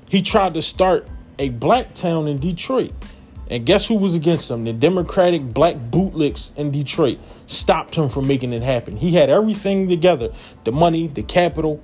He 0.09 0.23
tried 0.23 0.55
to 0.55 0.63
start 0.63 1.07
a 1.39 1.51
black 1.51 1.95
town 1.95 2.27
in 2.27 2.39
Detroit. 2.39 2.93
And 3.51 3.67
guess 3.67 3.87
who 3.87 3.97
was 3.97 4.15
against 4.15 4.49
him? 4.49 4.65
The 4.65 4.73
Democratic 4.73 5.43
black 5.43 5.75
bootlicks 5.75 6.57
in 6.57 6.71
Detroit 6.71 7.19
stopped 7.49 7.97
him 7.97 8.09
from 8.09 8.29
making 8.29 8.53
it 8.53 8.63
happen. 8.63 8.97
He 8.97 9.13
had 9.13 9.29
everything 9.29 9.89
together 9.89 10.33
the 10.63 10.71
money, 10.71 11.09
the 11.09 11.25
capital, 11.25 11.83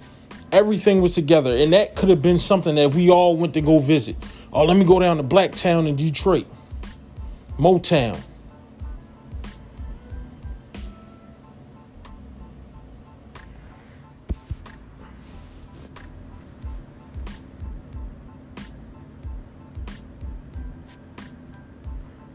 everything 0.52 1.02
was 1.02 1.14
together. 1.14 1.56
And 1.56 1.72
that 1.72 1.96
could 1.96 2.08
have 2.08 2.22
been 2.22 2.38
something 2.38 2.76
that 2.76 2.94
we 2.94 3.10
all 3.10 3.36
went 3.36 3.52
to 3.54 3.60
go 3.60 3.80
visit. 3.80 4.16
Oh, 4.52 4.64
let 4.64 4.76
me 4.76 4.84
go 4.84 5.00
down 5.00 5.16
to 5.16 5.24
Blacktown 5.24 5.88
in 5.88 5.96
Detroit, 5.96 6.46
Motown. 7.58 8.18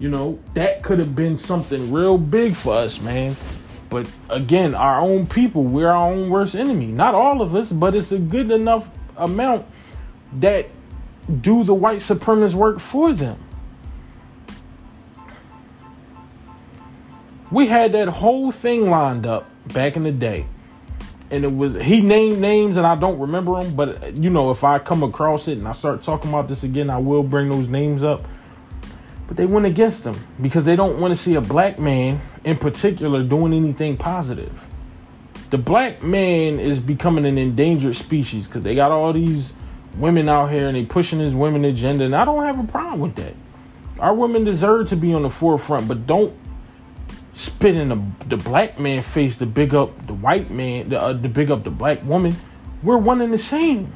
You 0.01 0.09
know, 0.09 0.39
that 0.55 0.81
could 0.81 0.97
have 0.97 1.15
been 1.15 1.37
something 1.37 1.91
real 1.91 2.17
big 2.17 2.55
for 2.55 2.73
us, 2.73 2.99
man. 2.99 3.37
But 3.91 4.09
again, 4.31 4.73
our 4.73 4.99
own 4.99 5.27
people, 5.27 5.63
we're 5.63 5.89
our 5.89 6.11
own 6.11 6.31
worst 6.31 6.55
enemy. 6.55 6.87
Not 6.87 7.13
all 7.13 7.39
of 7.39 7.55
us, 7.55 7.69
but 7.69 7.95
it's 7.95 8.11
a 8.11 8.17
good 8.17 8.49
enough 8.49 8.87
amount 9.15 9.63
that 10.39 10.69
do 11.41 11.63
the 11.63 11.75
white 11.75 11.99
supremacist 11.99 12.55
work 12.55 12.79
for 12.79 13.13
them. 13.13 13.37
We 17.51 17.67
had 17.67 17.91
that 17.91 18.07
whole 18.07 18.51
thing 18.51 18.89
lined 18.89 19.27
up 19.27 19.47
back 19.71 19.97
in 19.97 20.03
the 20.03 20.11
day. 20.11 20.47
And 21.29 21.43
it 21.43 21.55
was 21.55 21.75
he 21.75 22.01
named 22.01 22.39
names 22.39 22.75
and 22.75 22.87
I 22.87 22.95
don't 22.95 23.19
remember 23.19 23.61
them, 23.61 23.75
but 23.75 24.15
you 24.15 24.31
know, 24.31 24.49
if 24.49 24.63
I 24.63 24.79
come 24.79 25.03
across 25.03 25.47
it 25.47 25.59
and 25.59 25.67
I 25.67 25.73
start 25.73 26.01
talking 26.01 26.31
about 26.31 26.47
this 26.47 26.63
again, 26.63 26.89
I 26.89 26.97
will 26.97 27.21
bring 27.21 27.49
those 27.49 27.67
names 27.67 28.01
up. 28.01 28.25
But 29.32 29.38
they 29.38 29.46
went 29.46 29.65
against 29.65 30.04
them 30.04 30.20
because 30.41 30.65
they 30.65 30.76
don't 30.76 31.00
want 31.00 31.15
to 31.15 31.24
see 31.24 31.36
a 31.36 31.41
black 31.41 31.80
man 31.80 32.22
in 32.44 32.58
particular 32.58 33.24
doing 33.24 33.54
anything 33.54 33.96
positive. 33.96 34.52
The 35.52 35.58
black 35.58 36.04
man 36.04 36.60
is 36.60 36.80
becoming 36.82 37.26
an 37.26 37.38
endangered 37.38 37.96
species 37.96 38.46
because 38.46 38.62
they 38.62 38.76
got 38.76 38.91
all 38.91 39.13
these 39.13 39.48
women 39.96 40.28
out 40.28 40.52
here 40.52 40.67
and 40.67 40.76
they 40.76 40.84
pushing 40.84 41.20
this 41.20 41.34
women 41.34 41.63
agenda, 41.63 42.04
and 42.04 42.13
I 42.13 42.26
don't 42.26 42.44
have 42.44 42.60
a 42.60 42.70
problem 42.70 43.00
with 43.00 43.15
that. 43.15 43.34
Our 44.02 44.13
women 44.13 44.44
deserve 44.44 44.89
to 44.89 44.98
be 44.98 45.13
on 45.13 45.22
the 45.22 45.30
forefront, 45.30 45.88
but 45.88 46.06
don't 46.06 46.38
spit 47.34 47.78
in 47.78 47.88
the, 47.88 48.36
the 48.36 48.36
black 48.36 48.82
man 48.82 49.02
face 49.02 49.38
to 49.38 49.46
big 49.46 49.74
up 49.74 50.08
the 50.08 50.13
white 50.13 50.52
man, 50.52 50.89
the, 50.89 51.02
uh, 51.02 51.13
to 51.13 51.30
big 51.30 51.52
up 51.52 51.63
the 51.63 51.72
black 51.72 52.04
woman. 52.04 52.36
We're 52.84 52.98
one 52.98 53.22
and 53.22 53.32
the 53.32 53.38
same. 53.38 53.94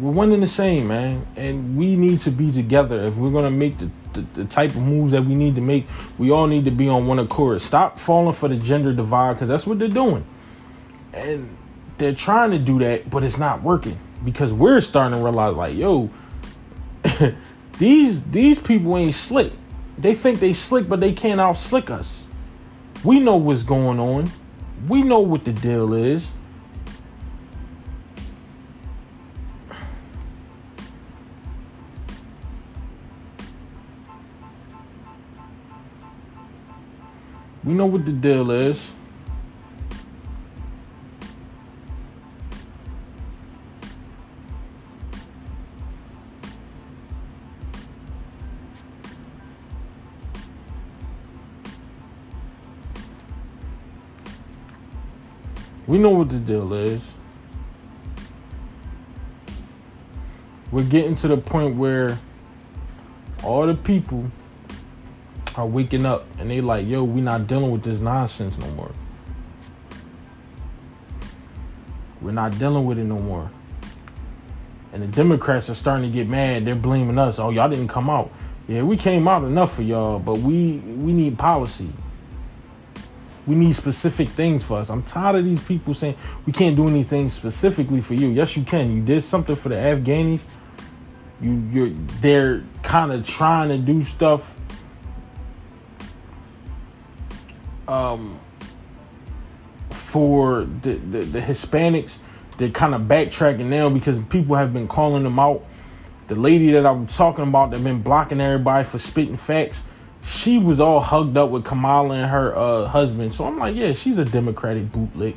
We're 0.00 0.12
one 0.12 0.32
and 0.32 0.42
the 0.42 0.48
same, 0.48 0.88
man. 0.88 1.26
And 1.36 1.76
we 1.76 1.94
need 1.94 2.22
to 2.22 2.30
be 2.30 2.50
together. 2.50 3.06
If 3.06 3.16
we're 3.16 3.30
gonna 3.30 3.50
make 3.50 3.78
the, 3.78 3.90
the, 4.14 4.26
the, 4.34 4.44
type 4.46 4.70
of 4.70 4.78
moves 4.78 5.12
that 5.12 5.22
we 5.22 5.34
need 5.34 5.56
to 5.56 5.60
make, 5.60 5.86
we 6.16 6.30
all 6.30 6.46
need 6.46 6.64
to 6.64 6.70
be 6.70 6.88
on 6.88 7.06
one 7.06 7.18
accord. 7.18 7.60
Stop 7.60 8.00
falling 8.00 8.34
for 8.34 8.48
the 8.48 8.56
gender 8.56 8.94
divide, 8.94 9.34
because 9.34 9.48
that's 9.48 9.66
what 9.66 9.78
they're 9.78 9.88
doing. 9.88 10.24
And 11.12 11.54
they're 11.98 12.14
trying 12.14 12.50
to 12.52 12.58
do 12.58 12.78
that, 12.78 13.10
but 13.10 13.22
it's 13.22 13.36
not 13.36 13.62
working. 13.62 13.98
Because 14.24 14.52
we're 14.52 14.80
starting 14.80 15.18
to 15.18 15.24
realize, 15.24 15.54
like, 15.54 15.76
yo, 15.76 16.08
these 17.78 18.22
these 18.30 18.58
people 18.58 18.96
ain't 18.96 19.14
slick. 19.14 19.52
They 19.98 20.14
think 20.14 20.40
they 20.40 20.54
slick, 20.54 20.88
but 20.88 21.00
they 21.00 21.12
can't 21.12 21.40
out 21.40 21.58
slick 21.58 21.90
us. 21.90 22.08
We 23.04 23.20
know 23.20 23.36
what's 23.36 23.64
going 23.64 24.00
on. 24.00 24.30
We 24.88 25.02
know 25.02 25.20
what 25.20 25.44
the 25.44 25.52
deal 25.52 25.92
is. 25.92 26.24
We 37.70 37.76
know 37.76 37.86
what 37.86 38.04
the 38.04 38.10
deal 38.10 38.50
is. 38.50 38.82
We 55.86 55.98
know 55.98 56.10
what 56.10 56.28
the 56.28 56.38
deal 56.38 56.72
is. 56.72 57.00
We're 60.72 60.82
getting 60.82 61.14
to 61.14 61.28
the 61.28 61.36
point 61.36 61.76
where 61.76 62.18
all 63.44 63.64
the 63.68 63.74
people 63.74 64.28
are 65.56 65.66
waking 65.66 66.06
up 66.06 66.26
and 66.38 66.50
they 66.50 66.60
like, 66.60 66.86
yo, 66.86 67.04
we 67.04 67.20
not 67.20 67.46
dealing 67.46 67.70
with 67.70 67.82
this 67.82 68.00
nonsense 68.00 68.56
no 68.58 68.70
more. 68.72 68.92
We're 72.20 72.32
not 72.32 72.58
dealing 72.58 72.84
with 72.84 72.98
it 72.98 73.04
no 73.04 73.18
more. 73.18 73.50
And 74.92 75.02
the 75.02 75.06
Democrats 75.06 75.70
are 75.70 75.74
starting 75.74 76.10
to 76.10 76.14
get 76.14 76.28
mad. 76.28 76.64
They're 76.64 76.74
blaming 76.74 77.18
us. 77.18 77.38
Oh, 77.38 77.50
y'all 77.50 77.68
didn't 77.68 77.88
come 77.88 78.10
out. 78.10 78.30
Yeah, 78.68 78.82
we 78.82 78.96
came 78.96 79.26
out 79.26 79.44
enough 79.44 79.74
for 79.74 79.82
y'all, 79.82 80.18
but 80.18 80.38
we 80.38 80.78
we 80.78 81.12
need 81.12 81.38
policy. 81.38 81.90
We 83.46 83.54
need 83.54 83.74
specific 83.74 84.28
things 84.28 84.62
for 84.62 84.78
us. 84.78 84.90
I'm 84.90 85.02
tired 85.04 85.36
of 85.36 85.44
these 85.44 85.62
people 85.64 85.94
saying 85.94 86.16
we 86.46 86.52
can't 86.52 86.76
do 86.76 86.86
anything 86.86 87.30
specifically 87.30 88.00
for 88.00 88.14
you. 88.14 88.28
Yes, 88.28 88.56
you 88.56 88.64
can. 88.64 88.94
You 88.94 89.02
did 89.02 89.24
something 89.24 89.56
for 89.56 89.70
the 89.70 89.76
Afghanis. 89.76 90.40
You 91.40 91.52
you're 91.72 91.90
they're 92.20 92.64
kind 92.82 93.12
of 93.12 93.24
trying 93.24 93.70
to 93.70 93.78
do 93.78 94.04
stuff 94.04 94.42
um, 97.90 98.38
for 99.90 100.64
the, 100.82 100.94
the, 100.94 101.18
the 101.20 101.40
Hispanics, 101.40 102.12
they're 102.56 102.70
kind 102.70 102.94
of 102.94 103.02
backtracking 103.02 103.66
now 103.66 103.88
because 103.88 104.18
people 104.28 104.54
have 104.56 104.72
been 104.72 104.86
calling 104.86 105.22
them 105.22 105.38
out. 105.38 105.64
The 106.28 106.36
lady 106.36 106.70
that 106.72 106.86
I'm 106.86 107.06
talking 107.08 107.44
about 107.44 107.72
that 107.72 107.82
been 107.82 108.02
blocking 108.02 108.40
everybody 108.40 108.88
for 108.88 108.98
spitting 108.98 109.36
facts, 109.36 109.78
she 110.24 110.58
was 110.58 110.78
all 110.78 111.00
hugged 111.00 111.36
up 111.36 111.50
with 111.50 111.64
Kamala 111.64 112.14
and 112.14 112.30
her 112.30 112.56
uh, 112.56 112.86
husband. 112.86 113.34
So 113.34 113.44
I'm 113.44 113.58
like, 113.58 113.74
yeah, 113.74 113.92
she's 113.92 114.18
a 114.18 114.24
Democratic 114.24 114.84
bootlick. 114.92 115.36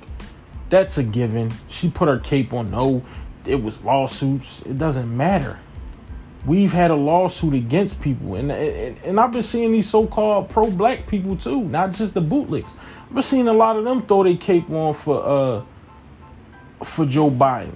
That's 0.70 0.98
a 0.98 1.04
given. 1.04 1.52
She 1.70 1.90
put 1.90 2.08
her 2.08 2.20
cape 2.20 2.54
on. 2.54 2.70
No, 2.70 3.04
it 3.46 3.56
was 3.56 3.82
lawsuits. 3.82 4.62
It 4.66 4.78
doesn't 4.78 5.16
matter 5.16 5.60
we've 6.46 6.72
had 6.72 6.92
a 6.92 6.96
lawsuit 6.96 7.54
against 7.54 8.00
people, 8.02 8.36
and 8.36 8.52
and, 8.52 8.98
and 9.04 9.20
I've 9.20 9.32
been 9.32 9.44
seeing 9.44 9.72
these 9.72 9.90
so-called 9.90 10.50
pro-black 10.50 11.08
people 11.08 11.36
too, 11.36 11.64
not 11.64 11.94
just 11.94 12.14
the 12.14 12.22
bootlicks. 12.22 12.70
I've 13.08 13.14
been 13.14 13.24
seeing 13.24 13.48
a 13.48 13.54
lot 13.54 13.78
of 13.78 13.86
them 13.86 14.06
throw 14.06 14.24
their 14.24 14.38
cape 14.38 14.70
on 14.70 14.94
for 14.94 15.24
uh 15.26 16.86
for 16.86 17.06
Joe 17.06 17.30
Biden. 17.30 17.76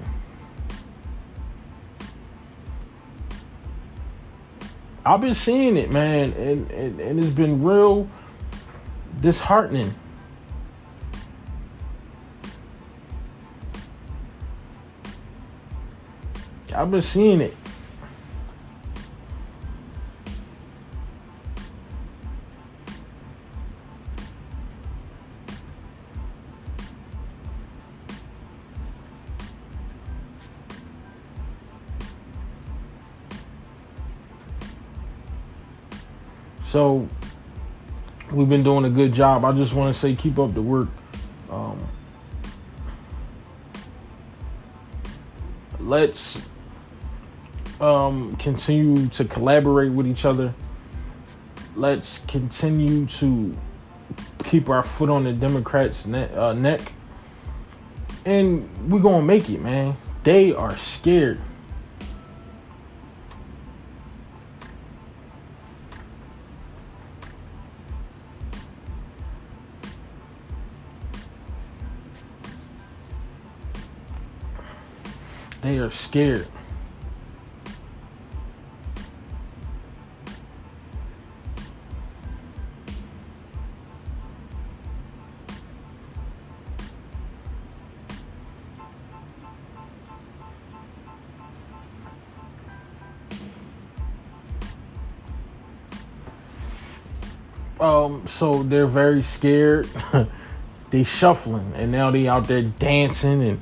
I've 5.05 5.21
been 5.21 5.35
seeing 5.35 5.77
it, 5.77 5.89
man, 5.89 6.33
and, 6.33 6.69
and, 6.69 6.99
and 6.99 7.23
it's 7.23 7.33
been 7.33 7.63
real 7.63 8.09
disheartening. 9.21 9.95
I've 16.75 16.91
been 16.91 17.01
seeing 17.01 17.39
it. 17.39 17.55
So 36.77 37.09
we've 38.31 38.47
been 38.47 38.61
doing 38.61 38.85
a 38.85 38.89
good 38.91 39.11
job. 39.11 39.43
I 39.43 39.51
just 39.51 39.73
want 39.73 39.95
to 39.95 39.99
say 39.99 40.13
keep 40.13 40.37
up 40.37 40.53
the 40.53 40.61
work. 40.61 40.89
Um, 41.49 41.83
let's 45.79 46.39
um, 47.81 48.35
continue 48.35 49.07
to 49.07 49.25
collaborate 49.25 49.91
with 49.91 50.05
each 50.05 50.23
other. 50.23 50.53
Let's 51.75 52.19
continue 52.27 53.07
to 53.07 53.57
keep 54.45 54.69
our 54.69 54.83
foot 54.83 55.09
on 55.09 55.23
the 55.23 55.33
Democrats' 55.33 56.05
ne- 56.05 56.31
uh, 56.31 56.53
neck. 56.53 56.81
And 58.23 58.69
we're 58.87 58.99
going 58.99 59.21
to 59.21 59.25
make 59.25 59.49
it, 59.49 59.61
man. 59.61 59.97
They 60.23 60.53
are 60.53 60.77
scared. 60.77 61.41
They 75.77 75.83
are 75.83 75.91
scared. 75.91 76.47
Um, 97.79 98.25
so 98.27 98.63
they're 98.63 98.87
very 98.87 99.21
scared. 99.21 99.87
they 100.89 101.03
shuffling 101.03 101.73
and 101.75 101.91
now 101.91 102.09
they 102.09 102.27
out 102.27 102.47
there 102.47 102.63
dancing 102.63 103.43
and 103.43 103.61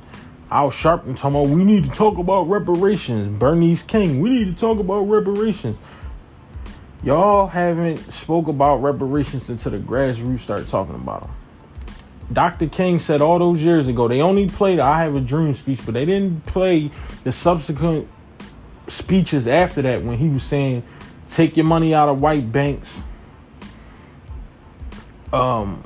Al 0.50 0.70
Sharpton 0.70 1.16
talking 1.16 1.40
about 1.40 1.48
we 1.48 1.64
need 1.64 1.84
to 1.84 1.90
talk 1.90 2.18
about 2.18 2.48
reparations. 2.48 3.38
Bernice 3.38 3.82
King, 3.82 4.20
we 4.20 4.30
need 4.30 4.54
to 4.54 4.60
talk 4.60 4.78
about 4.78 5.02
reparations. 5.02 5.76
Y'all 7.02 7.46
haven't 7.46 7.98
spoke 8.12 8.48
about 8.48 8.76
reparations 8.76 9.48
until 9.48 9.72
the 9.72 9.78
grassroots 9.78 10.40
start 10.40 10.68
talking 10.68 10.94
about 10.94 11.22
them. 11.22 11.30
Dr. 12.32 12.68
King 12.68 12.98
said 12.98 13.20
all 13.20 13.38
those 13.38 13.60
years 13.60 13.86
ago 13.88 14.08
they 14.08 14.20
only 14.20 14.48
played 14.48 14.80
I 14.80 15.00
Have 15.00 15.14
a 15.14 15.20
Dream 15.20 15.54
speech, 15.54 15.80
but 15.84 15.94
they 15.94 16.04
didn't 16.04 16.44
play 16.46 16.90
the 17.24 17.32
subsequent 17.32 18.08
speeches 18.88 19.46
after 19.46 19.82
that 19.82 20.02
when 20.04 20.18
he 20.18 20.28
was 20.28 20.42
saying 20.42 20.82
take 21.32 21.56
your 21.56 21.66
money 21.66 21.94
out 21.94 22.08
of 22.08 22.20
white 22.20 22.50
banks. 22.50 22.88
Um, 25.32 25.84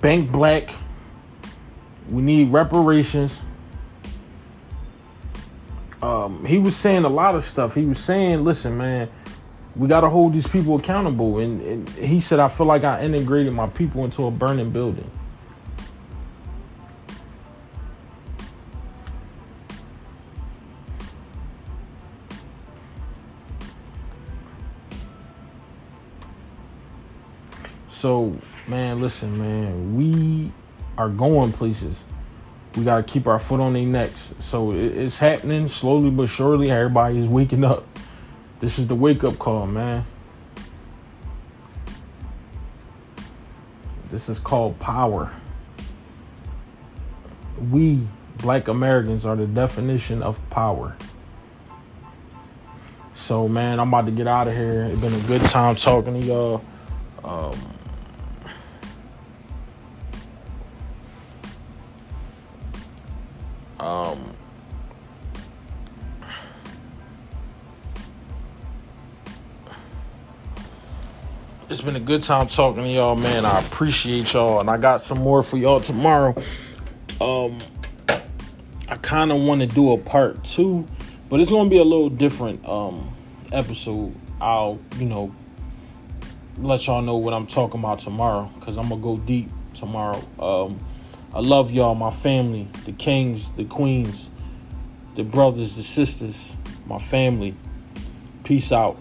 bank 0.00 0.30
black. 0.30 0.70
We 2.10 2.22
need 2.22 2.52
reparations. 2.52 3.32
Um, 6.02 6.44
he 6.44 6.58
was 6.58 6.76
saying 6.76 7.04
a 7.04 7.08
lot 7.08 7.34
of 7.34 7.44
stuff. 7.46 7.74
He 7.74 7.84
was 7.84 7.98
saying, 7.98 8.44
listen, 8.44 8.76
man, 8.76 9.08
we 9.74 9.88
got 9.88 10.02
to 10.02 10.08
hold 10.08 10.34
these 10.34 10.46
people 10.46 10.76
accountable. 10.76 11.38
And, 11.38 11.60
and 11.60 11.88
he 11.90 12.20
said, 12.20 12.38
I 12.38 12.48
feel 12.48 12.66
like 12.66 12.84
I 12.84 13.02
integrated 13.02 13.52
my 13.52 13.66
people 13.66 14.04
into 14.04 14.26
a 14.26 14.30
burning 14.30 14.70
building. 14.70 15.10
So, 28.00 28.36
man, 28.68 29.00
listen, 29.00 29.36
man, 29.36 29.96
we 29.96 30.52
are 30.98 31.08
going 31.08 31.52
places. 31.52 31.96
We 32.76 32.84
got 32.84 32.96
to 32.96 33.02
keep 33.02 33.26
our 33.26 33.38
foot 33.38 33.60
on 33.60 33.72
their 33.72 33.86
necks. 33.86 34.20
So 34.42 34.72
it's 34.72 35.16
happening 35.16 35.68
slowly 35.68 36.10
but 36.10 36.26
surely. 36.26 36.70
Everybody 36.70 37.18
is 37.18 37.26
waking 37.26 37.64
up. 37.64 37.86
This 38.60 38.78
is 38.78 38.86
the 38.86 38.94
wake 38.94 39.24
up 39.24 39.38
call, 39.38 39.66
man. 39.66 40.06
This 44.10 44.28
is 44.28 44.38
called 44.38 44.78
power. 44.78 45.32
We, 47.70 48.06
black 48.38 48.68
Americans, 48.68 49.24
are 49.24 49.36
the 49.36 49.46
definition 49.46 50.22
of 50.22 50.38
power. 50.50 50.96
So, 53.26 53.48
man, 53.48 53.80
I'm 53.80 53.88
about 53.88 54.06
to 54.06 54.12
get 54.12 54.28
out 54.28 54.46
of 54.46 54.54
here. 54.54 54.84
It's 54.84 55.00
been 55.00 55.12
a 55.12 55.20
good 55.22 55.42
time 55.42 55.74
talking 55.74 56.14
to 56.14 56.20
y'all. 56.20 56.64
Um, 57.24 57.75
been 71.86 71.94
a 71.94 72.00
good 72.00 72.20
time 72.20 72.48
talking 72.48 72.82
to 72.82 72.88
y'all, 72.88 73.14
man. 73.14 73.46
I 73.46 73.60
appreciate 73.60 74.32
y'all, 74.32 74.58
and 74.58 74.68
I 74.68 74.76
got 74.76 75.02
some 75.02 75.18
more 75.18 75.40
for 75.40 75.56
y'all 75.56 75.78
tomorrow. 75.78 76.34
Um, 77.20 77.62
I 78.88 78.96
kind 79.02 79.30
of 79.30 79.40
want 79.42 79.60
to 79.60 79.68
do 79.68 79.92
a 79.92 79.98
part 79.98 80.42
two, 80.42 80.84
but 81.28 81.38
it's 81.38 81.48
gonna 81.48 81.70
be 81.70 81.78
a 81.78 81.84
little 81.84 82.08
different 82.08 82.68
um 82.68 83.14
episode. 83.52 84.12
I'll, 84.40 84.80
you 84.96 85.06
know, 85.06 85.32
let 86.58 86.84
y'all 86.88 87.02
know 87.02 87.18
what 87.18 87.32
I'm 87.32 87.46
talking 87.46 87.78
about 87.78 88.00
tomorrow 88.00 88.50
because 88.58 88.76
I'm 88.76 88.88
gonna 88.88 89.00
go 89.00 89.18
deep 89.18 89.48
tomorrow. 89.72 90.20
Um 90.40 90.80
I 91.32 91.38
love 91.38 91.70
y'all, 91.70 91.94
my 91.94 92.10
family, 92.10 92.68
the 92.84 92.92
kings, 92.92 93.52
the 93.52 93.64
queens, 93.64 94.32
the 95.14 95.22
brothers, 95.22 95.76
the 95.76 95.84
sisters, 95.84 96.56
my 96.86 96.98
family. 96.98 97.54
Peace 98.42 98.72
out. 98.72 99.00